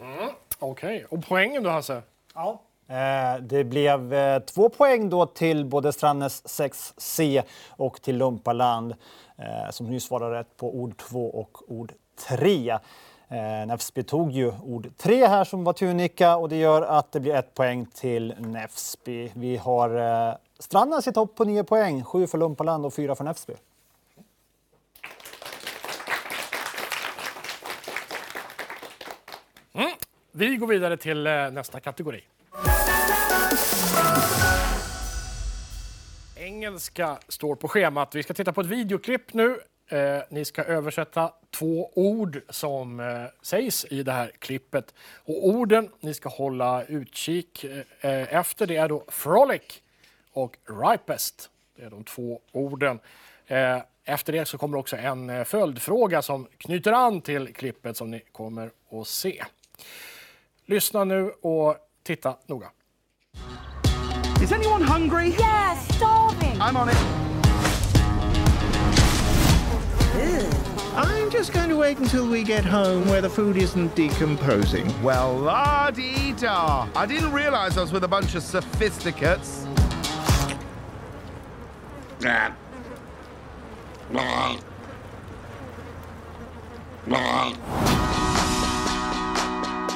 [0.01, 0.29] Mm.
[0.59, 1.05] Okej.
[1.11, 2.03] Och poängen då, Hasse?
[2.35, 2.61] Ja.
[2.89, 8.95] Eh, Det blev eh, två poäng då till både Strannes 6C och till Lumpaland
[9.37, 11.93] eh, som nu svarar rätt på ord 2 och ord
[12.29, 12.71] 3.
[13.29, 17.21] Eh, Nefsby tog ju ord 3 här som var tunika och det gör att det
[17.21, 19.31] blir ett poäng till Nefsby.
[19.35, 19.91] Vi har
[20.59, 23.53] Strandnäs i topp på 9 poäng, 7 för Lumpaland och 4 för Näfsby.
[29.73, 29.91] Mm.
[30.33, 32.25] Vi går vidare till eh, nästa kategori.
[36.37, 38.15] Engelska står på schemat.
[38.15, 39.61] Vi ska titta på ett videoklipp nu.
[39.89, 43.07] Eh, ni ska översätta två ord som eh,
[43.43, 44.95] sägs i det här klippet.
[45.25, 49.83] Och orden ni ska hålla utkik eh, eh efter det är då frolic
[50.43, 51.51] och ripest.
[51.77, 53.01] Det är de två orden.
[53.47, 58.11] Eh, efter det så kommer också en eh, följdfråga som knyter an till klippet som
[58.11, 59.45] ni kommer att se.
[60.67, 62.71] Lyssna nu och titta noga.
[64.43, 65.29] Is anyone hungry?
[65.29, 66.61] Yeah, starving.
[66.61, 67.29] I'm on it.
[70.99, 74.87] I'm just going to wait until we get home where the food isn't decomposing.
[75.03, 76.89] Well, la dee da.
[76.97, 79.67] I didn't realize I was with a bunch of sophisticates.
[82.21, 82.53] Nah.
[84.11, 84.57] Nah.
[87.07, 87.55] Nah.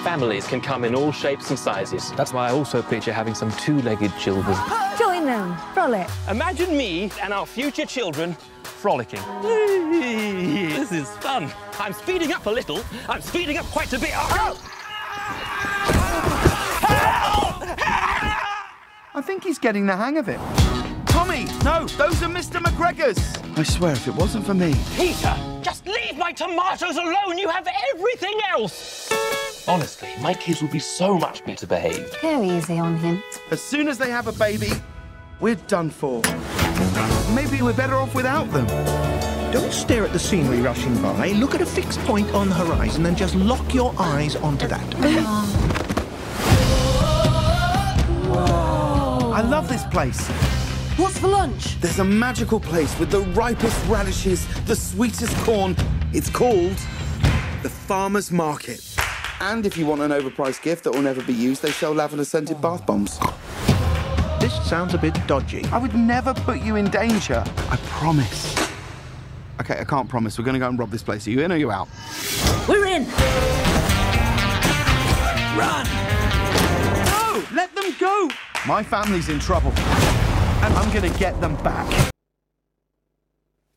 [0.02, 2.12] families can come in all shapes and sizes.
[2.12, 4.56] That's why I also picture having some two-legged children.
[4.98, 6.08] Join them, frolic.
[6.28, 9.20] Imagine me and our future children frolicking.
[9.42, 11.50] this is fun.
[11.78, 12.80] I'm speeding up a little.
[13.08, 14.10] I'm speeding up quite a bit.
[14.14, 14.58] Oh!
[19.14, 20.40] I think he's getting the hang of it.
[21.62, 22.60] Tommy, no, those are Mr.
[22.60, 23.38] McGregor's.
[23.56, 24.74] I swear, if it wasn't for me.
[24.96, 27.38] Peter, just leave my tomatoes alone.
[27.38, 29.10] You have everything else.
[29.68, 32.16] Honestly, my kids will be so much better behaved.
[32.20, 33.22] Go easy on him.
[33.50, 34.70] As soon as they have a baby,
[35.40, 36.20] we're done for.
[37.32, 38.66] Maybe we're better off without them.
[39.52, 41.28] Don't stare at the scenery rushing by.
[41.32, 44.94] Look at a fixed point on the horizon and just lock your eyes onto that.
[49.34, 50.28] I love this place.
[51.02, 51.80] What's for lunch?
[51.80, 55.74] There's a magical place with the ripest radishes, the sweetest corn.
[56.12, 56.76] It's called
[57.64, 58.94] the Farmer's Market.
[59.40, 62.24] And if you want an overpriced gift that will never be used, they sell lavender
[62.24, 62.60] scented oh.
[62.60, 63.18] bath bombs.
[64.40, 65.64] This sounds a bit dodgy.
[65.72, 67.42] I would never put you in danger.
[67.68, 68.56] I promise.
[69.60, 70.38] Okay, I can't promise.
[70.38, 71.26] We're going to go and rob this place.
[71.26, 71.88] Are you in or are you out?
[72.68, 73.08] We're in.
[75.58, 75.84] Run!
[77.06, 77.44] No!
[77.52, 78.30] Let them go!
[78.68, 79.72] My family's in trouble.
[80.64, 82.12] And I'm gonna get them back.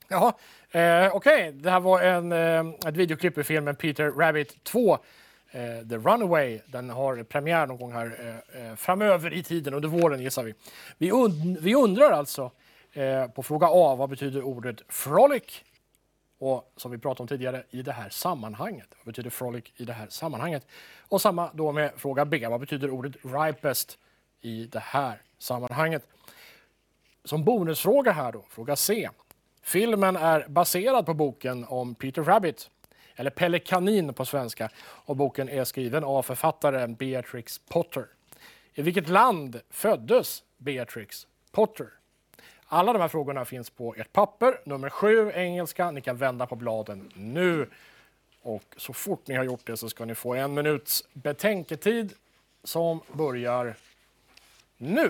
[0.08, 0.34] Jaha,
[0.71, 1.52] eh, okej.
[1.52, 4.93] Det här var en, eh, ett videoklipp i filmen Peter Rabbit 2.
[5.52, 6.60] Eh, The Runaway.
[6.67, 10.54] Den har premiär någon gång här eh, eh, framöver i tiden, under våren gissar vi.
[10.98, 12.52] Vi, und vi undrar alltså
[12.93, 15.63] eh, på fråga A, vad betyder ordet frolic?
[16.39, 18.88] Och som vi pratade om tidigare, i det här sammanhanget.
[18.98, 20.67] Vad betyder frolic i det här sammanhanget?
[21.08, 23.98] Och samma då med fråga B, vad betyder ordet ripest
[24.41, 26.04] i det här sammanhanget?
[27.26, 29.10] Som bonusfråga här då, fråga C.
[29.62, 32.70] Filmen är baserad på boken om Peter Rabbit,
[33.16, 38.06] eller Pelle Kanin på svenska, och boken är skriven av författaren Beatrix Potter.
[38.74, 41.88] I vilket land föddes Beatrix Potter?
[42.66, 45.92] Alla de här frågorna finns på ert papper, nummer 7, engelska.
[45.92, 47.70] Ni kan vända på bladen nu.
[48.42, 52.14] Och så fort ni har gjort det så ska ni få en minuts betänketid
[52.64, 53.76] som börjar
[54.78, 55.10] nu.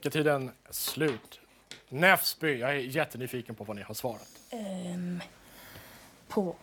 [0.00, 1.40] Betänketiden slut?
[1.88, 4.28] Näfsby, jag är jättenyfiken på vad ni har svarat.
[4.50, 5.20] Ehm,
[6.28, 6.56] på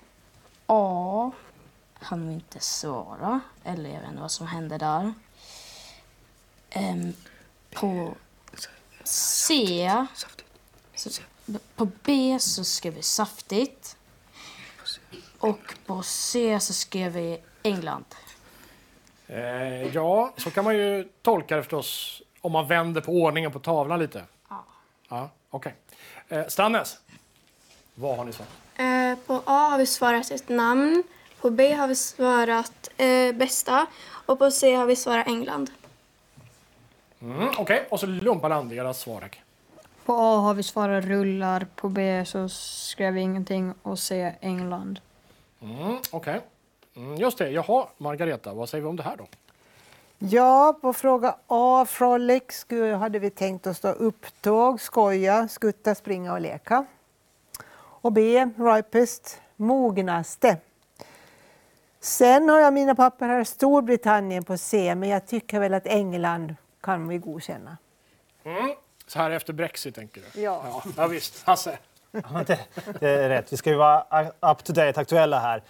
[0.66, 1.32] A
[1.94, 3.40] hann vi inte svara.
[3.64, 5.14] Eller jag vet inte vad som hände där.
[6.70, 7.14] Ehm,
[7.72, 8.16] på
[9.04, 10.06] C...
[10.96, 11.22] Så,
[11.76, 13.98] på B så skrev vi saftigt.
[15.40, 18.06] Och på C så skrev vi England.
[19.28, 23.60] Eh, ja, så kan man ju tolka det förstås om man vänder på ordningen på
[23.60, 24.24] tavlan lite.
[24.50, 24.64] Ja.
[25.10, 25.76] Ja, okej.
[26.30, 26.98] Eh, Strannes,
[27.96, 28.52] vad har ni svarat?
[28.76, 31.04] Eh, på A har vi svarat ett namn.
[31.42, 33.86] På B har vi svarat eh, bästa.
[34.26, 35.72] Och på C har vi svarat England.
[37.22, 39.30] Mm, okej, och så Lumpaland, deras svar.
[40.06, 45.00] På A har vi svarat rullar, på B så skrev vi ingenting och C England.
[45.62, 46.42] Mm, okej.
[46.96, 49.28] Mm, just det, jaha, Margareta, vad säger vi om det här då?
[50.20, 52.66] Ja, på fråga A, frolic,
[53.00, 56.86] hade vi tänkt oss då upptåg, skoja, skutta, springa och leka.
[57.78, 60.58] Och B, ripest, mognaste.
[62.00, 66.56] Sen har jag mina papper här, Storbritannien på C, men jag tycker väl att England
[66.82, 67.78] kan vi godkänna.
[68.44, 68.76] Mm,
[69.08, 70.42] så här efter Brexit, tänker du?
[70.42, 70.64] Ja.
[70.66, 71.44] Ja, ja visst.
[71.44, 71.78] Hasse?
[72.12, 72.60] Ja, det,
[73.00, 73.54] det är rätt.
[73.54, 75.64] Vi ska ju vara up to date, aktuella här.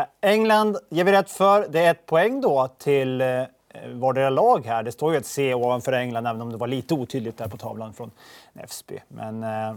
[0.00, 1.68] Eh, England ger vi rätt för.
[1.68, 3.42] Det är ett poäng då till eh,
[3.82, 4.82] Eh, vardera lag här.
[4.82, 7.56] Det står ju ett C ovanför England, även om det var lite otydligt där på
[7.56, 8.10] tavlan från
[8.52, 8.98] Näfsby.
[9.08, 9.76] Men eh,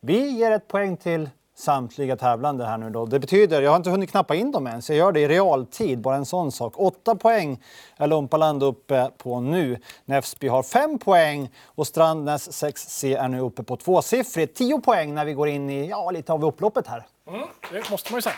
[0.00, 3.06] vi ger ett poäng till samtliga tävlande här nu då.
[3.06, 5.28] Det betyder, jag har inte hunnit knappa in dem än, så jag gör det i
[5.28, 6.72] realtid, bara en sån sak.
[6.76, 7.62] Åtta poäng
[7.96, 9.78] är Lumpaland uppe på nu.
[10.04, 14.56] Näfsby har fem poäng och Strandnäs 6C är nu uppe på tvåsiffrigt.
[14.56, 17.06] Tio poäng när vi går in i ja, lite av upploppet här.
[17.28, 18.36] Mm, det måste man ju säga.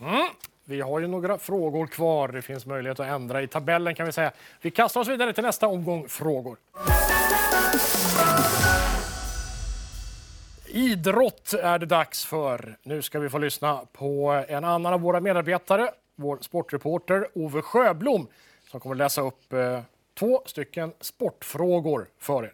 [0.00, 0.28] Mm.
[0.70, 2.28] Vi har ju några frågor kvar.
[2.28, 4.32] Det finns möjlighet att ändra i tabellen kan vi säga.
[4.60, 6.56] Vi kastar oss vidare till nästa omgång frågor.
[10.66, 12.76] Idrott är det dags för.
[12.82, 18.26] Nu ska vi få lyssna på en annan av våra medarbetare, vår sportreporter Ove Sjöblom,
[18.70, 19.80] som kommer läsa upp eh,
[20.18, 22.52] två stycken sportfrågor för er.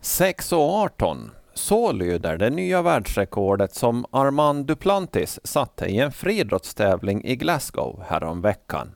[0.00, 1.30] 6 och 18.
[1.54, 8.94] Så lyder det nya världsrekordet som Armand Duplantis satte i en friidrottstävling i Glasgow häromveckan.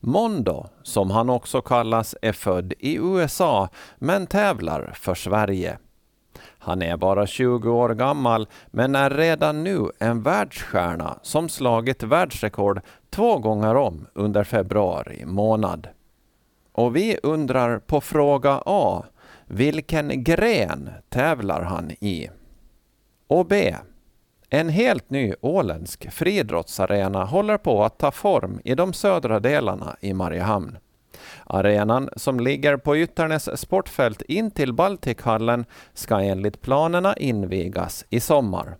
[0.00, 3.68] Mondo, som han också kallas, är född i USA
[3.98, 5.78] men tävlar för Sverige.
[6.58, 12.80] Han är bara 20 år gammal men är redan nu en världsstjärna som slagit världsrekord
[13.10, 15.88] två gånger om under februari månad.
[16.72, 19.04] Och vi undrar på fråga A
[19.50, 22.30] vilken gren tävlar han i?
[23.26, 23.74] Och B.
[24.50, 30.12] En helt ny åländsk friidrottsarena håller på att ta form i de södra delarna i
[30.12, 30.78] Mariehamn.
[31.44, 38.76] Arenan, som ligger på Ytternäs sportfält in till Baltikhallen, ska enligt planerna invigas i sommar.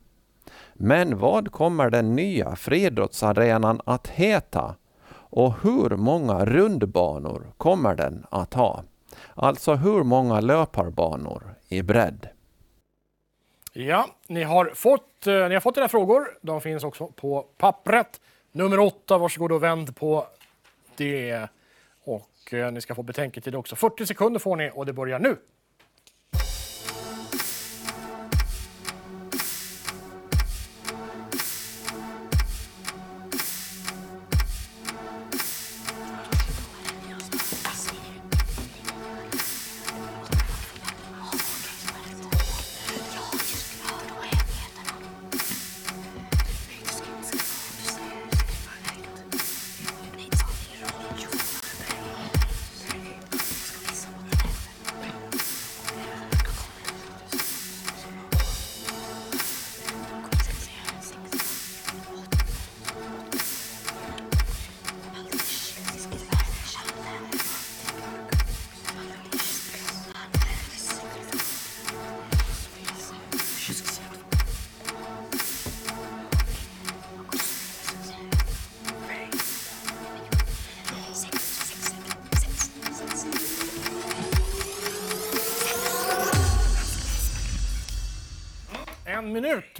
[0.74, 4.74] Men vad kommer den nya friidrottsarenan att heta?
[5.12, 8.84] Och hur många rundbanor kommer den att ha?
[9.42, 12.28] Alltså hur många löparbanor i bredd?
[13.72, 16.38] Ja, ni har fått, eh, ni har fått era frågor.
[16.42, 18.20] De finns också på pappret.
[18.52, 20.26] Nummer åtta, varsågod och vänd på
[20.96, 21.48] det.
[22.04, 23.76] Och eh, ni ska få betänketid också.
[23.76, 25.36] 40 sekunder får ni och det börjar nu.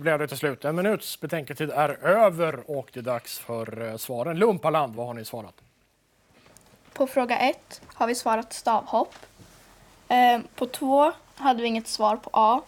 [0.01, 0.64] Blev det till slut.
[0.64, 4.38] En minuts betänketid är över och det är dags för eh, svaren.
[4.38, 5.55] Lumpaland, vad har ni svarat?
[6.92, 9.14] På fråga ett har vi svarat stavhopp.
[10.09, 12.62] Eh, på två hade vi inget svar på A.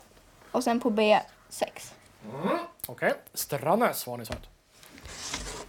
[0.51, 1.95] Och sen på B, sex.
[2.43, 2.59] Mm.
[2.87, 4.49] Okej, Strannäs, vad har ni svarat?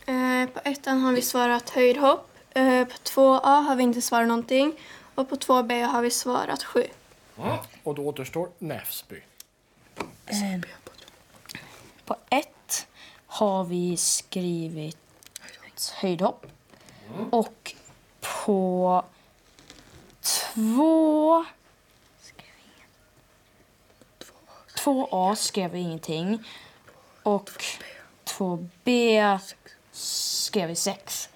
[0.06, 2.30] Eh, på ettan har vi svarat höjdhopp.
[2.50, 4.80] Eh, på två A har vi inte svarat någonting.
[5.16, 6.84] Och på två B har vi svarat sju.
[7.38, 7.58] Mm.
[7.84, 9.22] Och då återstår Näfsby.
[10.26, 10.60] Eh,
[13.34, 14.98] har vi skrivit
[15.96, 16.46] höjdhopp.
[17.32, 17.76] Och
[18.46, 19.04] på
[20.22, 21.46] två...
[24.76, 26.44] Två A skrev vi ingenting.
[27.24, 27.50] Och
[28.24, 29.22] två B
[29.92, 31.30] skrev vi sex.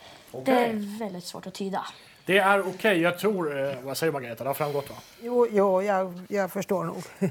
[0.46, 1.86] Det är väldigt svårt att tyda.
[2.28, 3.60] Det är okej, jag tror...
[3.70, 4.44] Eh, vad säger Margareta?
[4.44, 4.96] Det har framgått va?
[5.22, 7.04] Jo, jo jag, jag förstår nog.
[7.20, 7.26] Det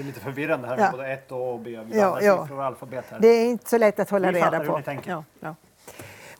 [0.00, 0.90] är lite förvirrande här med Ja.
[0.90, 1.78] både ett och A och B.
[1.86, 2.48] Vi Ja, ja.
[2.52, 3.20] och alfabet här.
[3.20, 4.76] Det är inte så lätt att hålla Vi reda hur på.
[4.76, 5.10] ni tänker.
[5.10, 5.54] Ja, ja.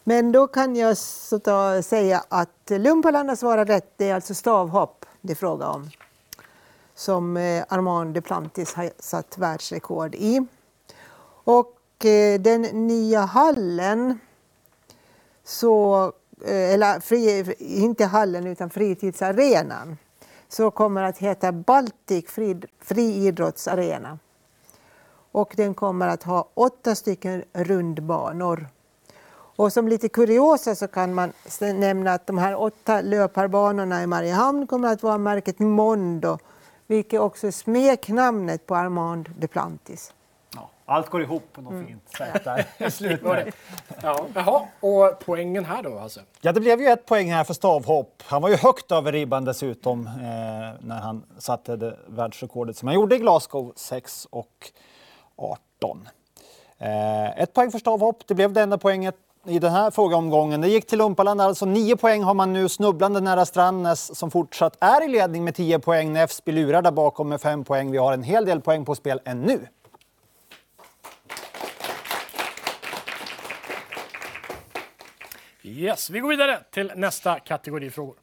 [0.05, 3.92] Men då kan jag så ta, säga att Lumpaland har svarat rätt.
[3.96, 5.90] Det är alltså stavhopp det är fråga om.
[6.94, 10.46] Som eh, Armand Duplantis har satt världsrekord i.
[11.44, 14.18] Och eh, den nya hallen,
[15.44, 16.12] så,
[16.45, 19.97] Eh, eller fri, inte hallen utan fritidsarenan,
[20.49, 24.18] så kommer att heta Baltic Fri, Friidrottsarena.
[25.32, 28.66] Och den kommer att ha åtta stycken rundbanor.
[29.30, 34.66] Och som lite kuriosa så kan man nämna att de här åtta löparbanorna i Mariehamn
[34.66, 36.39] kommer att vara märket Mondo,
[36.86, 40.12] vilket också är smeknamnet på Armand Duplantis.
[40.91, 43.55] Allt går ihop på något fint sätt där i slutet.
[44.03, 44.26] Ja.
[44.34, 46.20] Jaha, och poängen här då alltså?
[46.41, 48.22] Ja, det blev ju ett poäng här för stavhopp.
[48.26, 52.95] Han var ju högt över ribban dessutom eh, när han satte det världsrekordet som han
[52.95, 54.72] gjorde i Glasgow 6 och
[55.36, 56.09] 18.
[56.78, 58.22] Eh, ett poäng för stavhopp.
[58.26, 59.14] Det blev det enda poänget
[59.47, 60.61] i den här frågeomgången.
[60.61, 64.76] Det gick till Lumpaland, alltså 9 poäng har man nu snubblande nära Strandnäs som fortsatt
[64.80, 66.12] är i ledning med 10 poäng.
[66.12, 67.91] Nefsby lurar där bakom med 5 poäng.
[67.91, 69.61] Vi har en hel del poäng på spel ännu.
[75.69, 78.16] Yes, vi går vidare till nästa kategori frågor.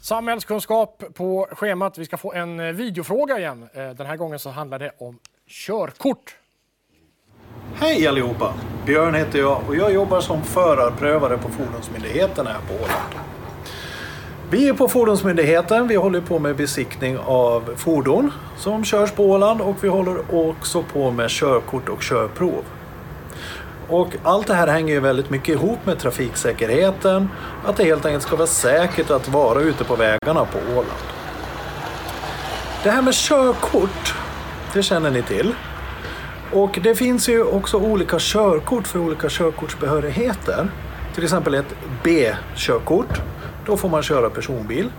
[0.00, 1.98] Samhällskunskap på schemat.
[1.98, 3.68] Vi ska få en eh, videofråga igen.
[3.74, 5.18] Eh, den här gången så handlar det om
[5.48, 6.36] körkort.
[7.74, 8.54] Hej allihopa!
[8.86, 13.14] Björn heter jag och jag jobbar som förarprövare på Fordonsmyndigheten här på Åland.
[14.50, 15.88] Vi är på Fordonsmyndigheten.
[15.88, 20.82] Vi håller på med besiktning av fordon som körs på Åland och vi håller också
[20.82, 22.64] på med körkort och körprov.
[23.88, 27.28] Och allt det här hänger ju väldigt mycket ihop med trafiksäkerheten.
[27.64, 30.90] Att det helt enkelt ska vara säkert att vara ute på vägarna på Åland.
[32.82, 34.14] Det här med körkort,
[34.72, 35.54] det känner ni till.
[36.52, 40.70] Och det finns ju också olika körkort för olika körkortsbehörigheter.
[41.14, 43.20] Till exempel ett B-körkort,
[43.66, 44.90] då får man köra personbil.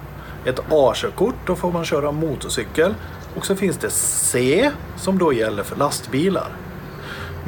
[0.46, 2.96] Ett A-körkort, då får man köra motorcykel.
[3.36, 6.48] Och så finns det C, som då gäller för lastbilar.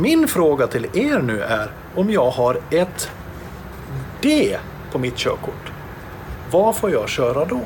[0.01, 3.11] Min fråga till er nu är om jag har ett
[4.21, 4.57] D
[4.91, 5.71] på mitt körkort.
[6.51, 7.61] Vad får jag köra då?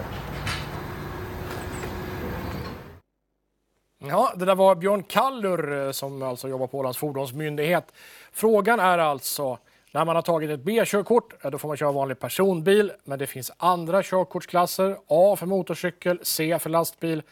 [4.00, 7.94] Ja, det där var Björn Kallur eh, som alltså jobbar på Ålands fordonsmyndighet.
[8.32, 9.58] Frågan är alltså,
[9.92, 13.52] när man har tagit ett B-körkort, då får man köra vanlig personbil, men det finns
[13.58, 14.98] andra körkortsklasser.
[15.08, 17.24] A för motorcykel, C för lastbil.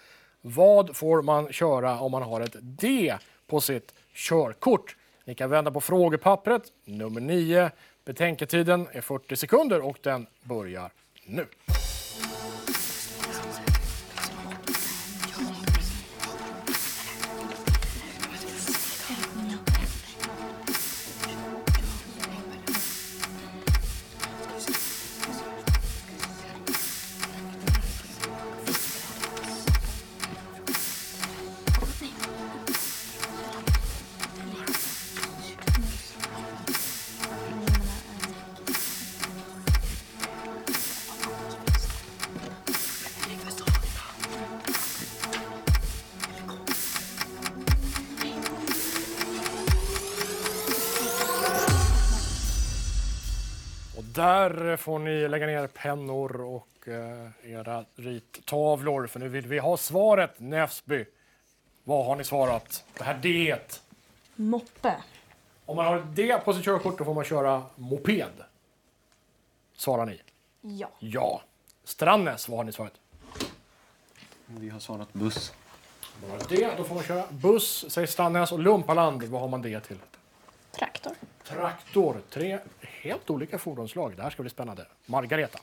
[0.41, 3.13] Vad får man köra om man har ett D
[3.47, 4.95] på sitt körkort?
[5.25, 7.71] Ni kan vända på frågepappret, nummer 9.
[8.05, 10.91] Betänketiden är 40 sekunder och den börjar
[11.25, 11.47] nu.
[54.81, 60.39] Får ni lägga ner pennor och eh, era rittavlor, för nu vill vi ha svaret,
[60.39, 61.05] Näsby.
[61.83, 62.85] Vad har ni svarat?
[62.97, 63.55] Det här D.
[64.35, 64.95] Moppe.
[65.65, 68.43] Om man har ett D på sitt körkort då får man köra moped.
[69.73, 70.21] Svarar ni?
[70.61, 70.89] Ja.
[70.99, 71.41] Ja.
[71.83, 72.93] Strandnäs, vad har ni svarat?
[74.45, 75.53] Vi har svarat buss.
[76.03, 78.51] Om man har ett D, då får man köra buss, säger Strandnäs.
[78.51, 79.97] Och Lumpaland, vad har man det till?
[80.71, 81.13] Traktor.
[81.53, 82.17] Traktor.
[82.29, 84.13] Tre helt olika fordonslag.
[84.15, 84.85] Det här ska bli spännande.
[85.05, 85.59] Margareta.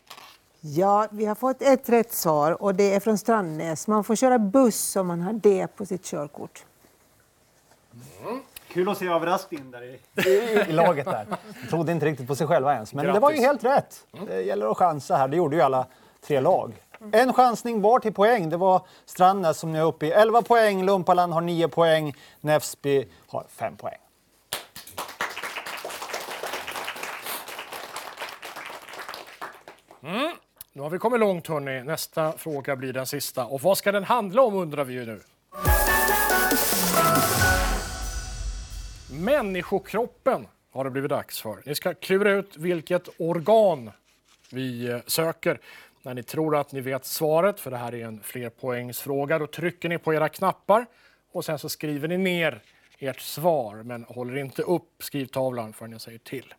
[0.61, 3.89] Ja, vi har fått ett rätt svar och det är från Strandnäs.
[3.89, 6.65] Man får köra buss om man har det på sitt körkort.
[8.69, 10.01] Kul att se överraskningen där i,
[10.69, 11.27] i, laget där.
[11.63, 12.95] De trodde inte riktigt på sig själva ens.
[12.95, 14.07] Men det var ju helt rätt.
[14.27, 15.29] Det gäller att chansa här.
[15.29, 15.87] Det gjorde ju alla
[16.27, 16.73] tre lag.
[17.13, 18.49] En chansning var till poäng.
[18.49, 20.85] Det var Strandnäs som nu är uppe i 11 poäng.
[20.85, 22.15] Lumpaland har 9 poäng.
[22.41, 23.99] Näsby har 5 poäng.
[30.03, 30.31] Mm.
[30.73, 31.83] Nu har vi kommit långt hörni.
[31.83, 33.47] Nästa fråga blir den sista.
[33.47, 35.21] Och vad ska den handla om undrar vi ju nu.
[39.11, 41.63] Människokroppen har det blivit dags för.
[41.67, 43.91] Ni ska klura ut vilket organ
[44.51, 45.61] vi eh, söker.
[46.03, 49.89] När ni tror att ni vet svaret, för det här är en flerpoängsfråga, då trycker
[49.89, 50.87] ni på era knappar
[51.33, 52.63] och sen så skriver ni ner
[52.99, 56.55] ert svar, men håller inte upp skrivtavlan förrän jag säger till.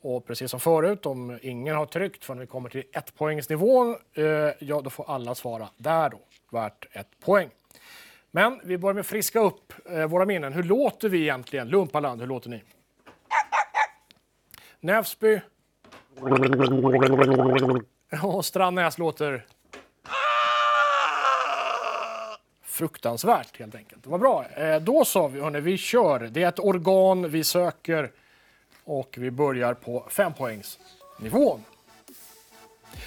[0.00, 4.24] Och precis som förut, om ingen har tryckt förrän vi kommer till ettpoängsnivån, eh,
[4.58, 6.20] ja då får alla svara där då,
[6.50, 7.48] värt ett poäng.
[8.30, 10.52] Men vi börjar med att friska upp eh, våra minnen.
[10.52, 11.68] Hur låter vi egentligen?
[11.68, 12.62] Lumpaland, hur låter ni?
[14.80, 15.40] Näsby.
[18.22, 19.46] Och Strandnäs låter
[22.62, 24.06] fruktansvärt helt enkelt.
[24.06, 24.44] Vad bra.
[24.44, 26.20] Eh, då sa vi, hörni, vi kör.
[26.20, 28.10] Det är ett organ vi söker
[28.88, 31.64] och vi börjar på fempoängsnivån.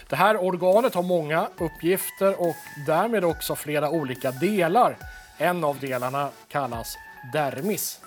[0.09, 2.55] Det här organet har många uppgifter och
[2.87, 4.97] därmed också flera olika delar.
[5.37, 6.97] En av delarna kallas
[7.33, 7.99] dermis.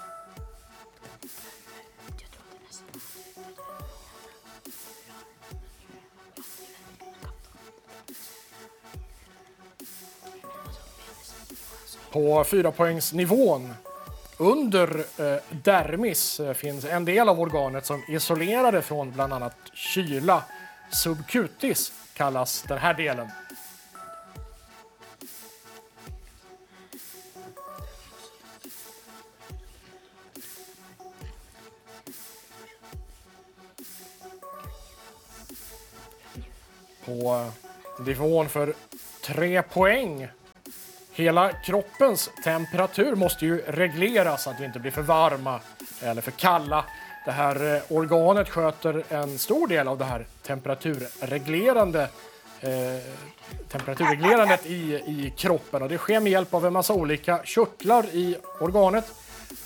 [12.10, 13.74] På fyrapoängsnivån
[14.38, 20.44] under eh, dermis eh, finns en del av organet som isolerade från bland annat kyla.
[20.90, 23.28] Subcutis kallas den här delen.
[37.04, 37.50] På
[38.00, 38.74] nivån för
[39.22, 40.28] tre poäng
[41.16, 45.60] Hela kroppens temperatur måste ju regleras så att vi inte blir för varma
[46.02, 46.84] eller för kalla.
[47.24, 52.08] Det här eh, organet sköter en stor del av det här temperaturreglerande
[52.60, 52.70] eh,
[53.68, 58.36] temperaturreglerandet i, i kroppen och det sker med hjälp av en massa olika körtlar i
[58.60, 59.04] organet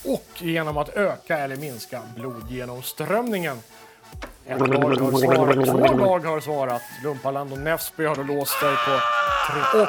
[0.04, 3.58] och genom att öka eller minska blodgenomströmningen.
[4.46, 6.82] Ett lag har svarat, två lag har svarat.
[7.04, 9.00] Lumpaland och Näsby har då låst sig på
[9.52, 9.88] tre och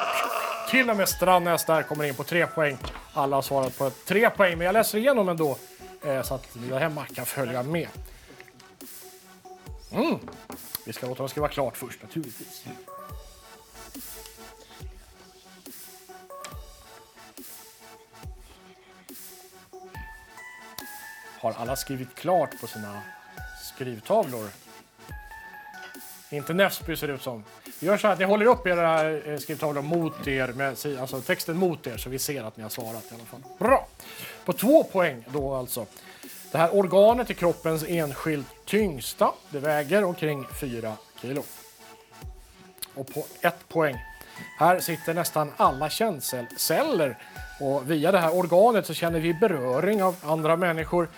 [0.69, 2.77] till och med Strandnäs där kommer in på tre poäng.
[3.13, 5.57] Alla har svarat på tre poäng, men jag läser igenom ändå
[6.01, 7.87] eh, så att ni där hemma kan följa med.
[9.91, 10.19] Mm.
[10.85, 12.65] Vi ska låta dem skriva klart först naturligtvis.
[21.39, 23.01] Har alla skrivit klart på sina
[23.75, 24.49] skrivtavlor?
[26.29, 27.43] Inte Näsby ser det ut som.
[27.79, 31.21] Vi gör så här att ni håller upp era eh, skrivtavlor mot er, med, alltså
[31.21, 33.41] texten mot er, så vi ser att ni har svarat i alla fall.
[33.57, 33.87] Bra!
[34.45, 35.85] På två poäng då alltså.
[36.51, 39.31] Det här organet är kroppens enskilt tyngsta.
[39.49, 41.43] Det väger omkring 4 kilo.
[42.95, 43.95] Och på ett poäng.
[44.57, 47.17] Här sitter nästan alla känselceller
[47.59, 51.09] och via det här organet så känner vi beröring av andra människor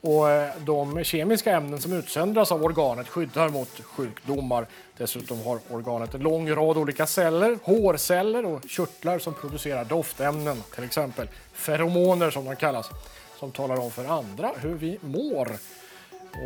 [0.00, 4.66] och eh, de kemiska ämnen som utsöndras av organet skyddar mot sjukdomar.
[4.96, 10.84] Dessutom har organet en lång rad olika celler, hårceller och körtlar som producerar doftämnen, till
[10.84, 12.90] exempel feromoner som de kallas,
[13.38, 15.48] som talar om för andra hur vi mår.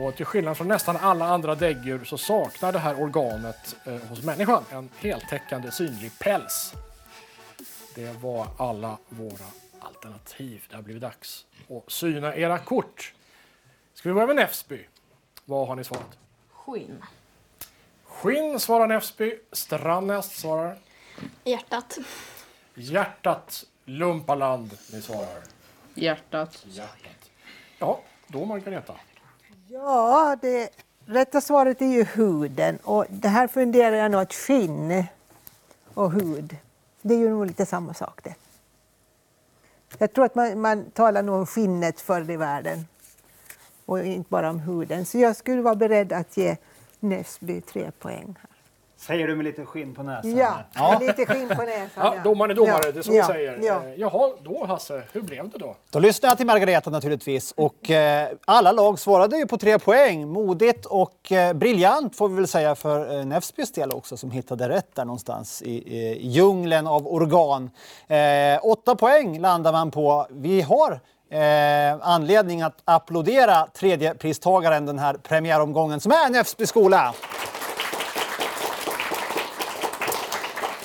[0.00, 4.22] Och till skillnad från nästan alla andra däggdjur så saknar det här organet eh, hos
[4.22, 6.72] människan en heltäckande synlig päls.
[7.94, 9.46] Det var alla våra
[9.80, 10.62] alternativ.
[10.70, 13.14] Det har blivit dags att syna era kort.
[13.94, 14.86] Ska vi börja med Näsby?
[15.44, 16.18] Vad har ni svarat?
[16.52, 17.02] Skinn.
[18.04, 19.38] Skinn svarar Näsby.
[19.52, 20.78] Strannäs svarar
[21.44, 21.98] Hjärtat.
[22.74, 23.64] hjärtat.
[23.84, 25.42] Lumpaland, ni svarar
[25.94, 26.64] Hjärtat.
[26.66, 27.30] hjärtat.
[27.78, 28.94] Ja, då Margareta.
[29.68, 30.70] Ja, det
[31.06, 32.78] rätta svaret är ju huden.
[32.82, 35.04] Och det här funderar jag nog att skinn
[35.94, 36.56] och hud,
[37.02, 38.34] det är ju nog lite samma sak det.
[39.98, 42.86] Jag tror att man, man talar nog om skinnet förr i världen
[43.86, 45.06] och inte bara om huden.
[45.06, 46.56] Så jag skulle vara beredd att ge
[47.00, 48.36] Näsby tre poäng.
[48.40, 48.50] Här.
[48.96, 50.36] Säger du med lite skinn på näsan?
[50.36, 51.88] Ja, lite skinn på näsan.
[51.96, 53.58] Ja, domaren är domare, Ja, det är så vi ja, säger.
[53.62, 53.82] ja.
[53.84, 55.76] Eh, Jaha, då Hasse, hur blev det då?
[55.90, 57.52] Då lyssnar jag till Margareta naturligtvis.
[57.56, 60.28] Och, eh, alla lag svarade ju på tre poäng.
[60.28, 64.68] Modigt och eh, briljant får vi väl säga för eh, Nefsbys del också som hittade
[64.68, 67.70] rätt där någonstans i, i djungeln av organ.
[68.08, 68.18] Eh,
[68.62, 70.26] åtta poäng landar man på.
[70.30, 71.00] Vi har
[71.30, 77.14] eh, anledning att applådera tredjepristagaren den här premiäromgången som är Näfsby skola.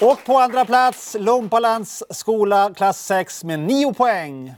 [0.02, 4.56] Och på andra plats Lompalands skola klass 6 med 9 poäng.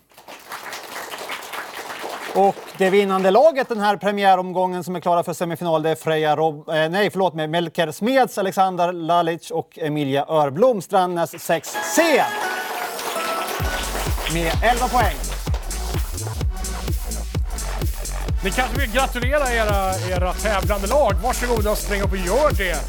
[2.36, 6.36] Och det vinnande laget den här premiäromgången som är klara för semifinal det är Freja
[6.36, 12.22] Rob eh, nej, förlåt, med Melker Smeds, Alexander Lalic och Emilia Örblom, Strandnäs 6C.
[14.34, 15.31] Med 11 poäng.
[18.44, 21.14] Ni kanske vill gratulera era, era tävlande lag.
[21.24, 22.80] Varsågoda och spring upp och gör det.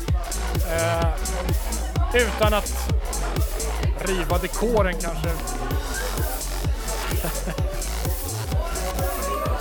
[0.72, 1.08] Eh,
[2.14, 2.72] utan att
[4.04, 5.28] riva dekoren kanske.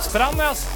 [0.00, 0.66] Strandnäs.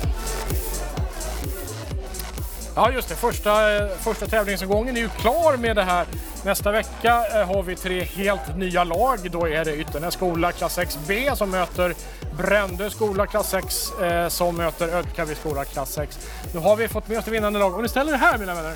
[2.79, 6.07] Ja just det, första, eh, första tävlingsomgången är ju klar med det här.
[6.45, 9.31] Nästa vecka eh, har vi tre helt nya lag.
[9.31, 11.95] Då är det Ytternäs skola klass 6B som möter
[12.37, 16.29] Brändö skola klass 6 eh, som möter Ödkavi skola klass 6.
[16.55, 18.55] Nu har vi fått med oss det vinnande lag Om ni ställer er här mina
[18.55, 18.75] vänner.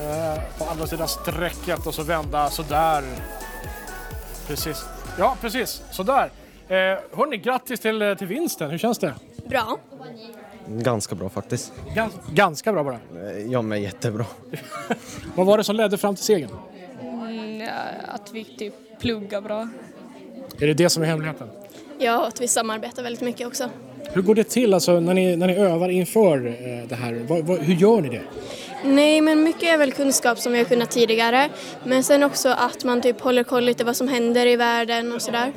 [0.00, 3.04] Eh, på andra sidan strecket och så vända sådär.
[4.46, 4.84] Precis.
[5.18, 5.82] Ja, precis.
[5.90, 6.30] Sådär.
[6.68, 6.76] Eh,
[7.16, 8.70] hörni, grattis till, eh, till vinsten.
[8.70, 9.14] Hur känns det?
[9.48, 9.78] Bra.
[10.68, 11.72] Ganska bra faktiskt.
[11.94, 12.94] Gans, ganska bra bara.
[12.94, 14.24] Eh, Ja, men jättebra.
[15.34, 16.50] Vad var det som ledde fram till segern?
[17.02, 17.68] Mm,
[18.08, 19.68] att vi typ pluggar bra.
[20.60, 21.48] Är det det som är hemligheten?
[21.98, 23.70] Ja, att vi samarbetar väldigt mycket också.
[24.12, 27.24] Hur går det till alltså, när, ni, när ni övar inför eh, det här?
[27.28, 28.22] Vad, vad, hur gör ni det?
[28.84, 31.48] Nej, men mycket är väl kunskap som vi har kunnat tidigare.
[31.84, 35.22] Men sen också att man typ håller koll lite vad som händer i världen och
[35.22, 35.52] sådär.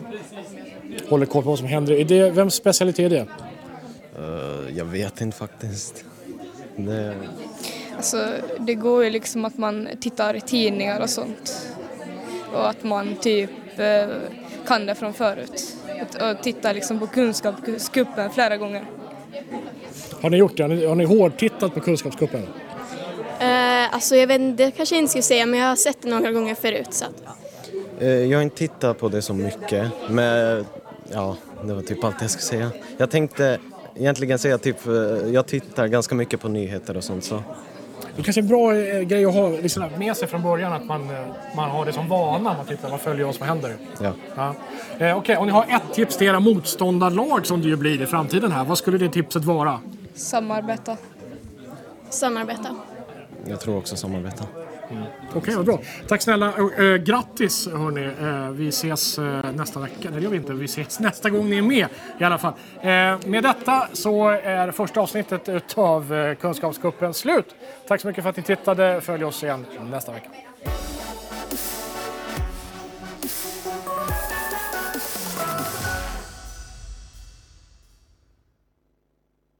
[1.09, 1.93] Håller koll på vad som händer.
[1.93, 3.25] Är det, vems specialitet är det?
[4.19, 6.03] Eh, jag vet inte faktiskt.
[6.75, 7.15] Det...
[7.95, 8.27] Alltså,
[8.59, 11.67] det går ju liksom att man tittar i tidningar och sånt.
[12.53, 14.07] Och att man typ eh,
[14.67, 15.75] kan det från förut.
[16.21, 18.85] Och, tittar liksom på kunskapskuppen flera gånger.
[20.21, 20.63] Har ni gjort det?
[20.63, 22.47] Har ni, har ni hårdtittat på Kunskapscupen?
[23.39, 26.01] Eh, alltså jag vet inte, det kanske jag inte skulle säga, men jag har sett
[26.01, 26.93] det några gånger förut.
[26.93, 27.39] Så att,
[27.99, 30.65] Eh, jag har inte tittat på det så mycket, men
[31.11, 32.71] ja, det var typ allt jag skulle säga.
[32.97, 33.59] Jag tänkte
[33.99, 34.93] egentligen säga typ, eh,
[35.33, 37.43] jag tittar ganska mycket på nyheter och sånt så.
[38.15, 40.85] Det kanske är en bra eh, grej att ha liksom, med sig från början att
[40.85, 41.25] man, eh,
[41.55, 42.53] man har det som vana.
[42.57, 43.75] Man tittar, man följer vad som händer.
[44.01, 44.13] Ja.
[44.35, 44.55] Ja.
[45.05, 48.05] Eh, Okej, och ni har ett tips till era motståndarlag som det ju blir i
[48.05, 48.65] framtiden här.
[48.65, 49.79] Vad skulle det tipset vara?
[50.15, 50.97] Samarbeta.
[52.09, 52.75] samarbeta.
[53.45, 54.45] Jag tror också samarbeta.
[55.33, 55.79] Okej, vad bra.
[56.07, 56.53] Tack snälla.
[56.53, 58.05] Och, eh, grattis hörni.
[58.21, 59.95] Eh, vi ses eh, nästa vecka.
[60.01, 60.53] Nej, det gör vi inte.
[60.53, 61.87] Vi ses nästa gång ni är med
[62.19, 62.53] i alla fall.
[62.81, 62.89] Eh,
[63.25, 67.55] med detta så är första avsnittet av eh, Kunskapskuppen slut.
[67.87, 69.01] Tack så mycket för att ni tittade.
[69.01, 70.29] Följ oss igen nästa vecka.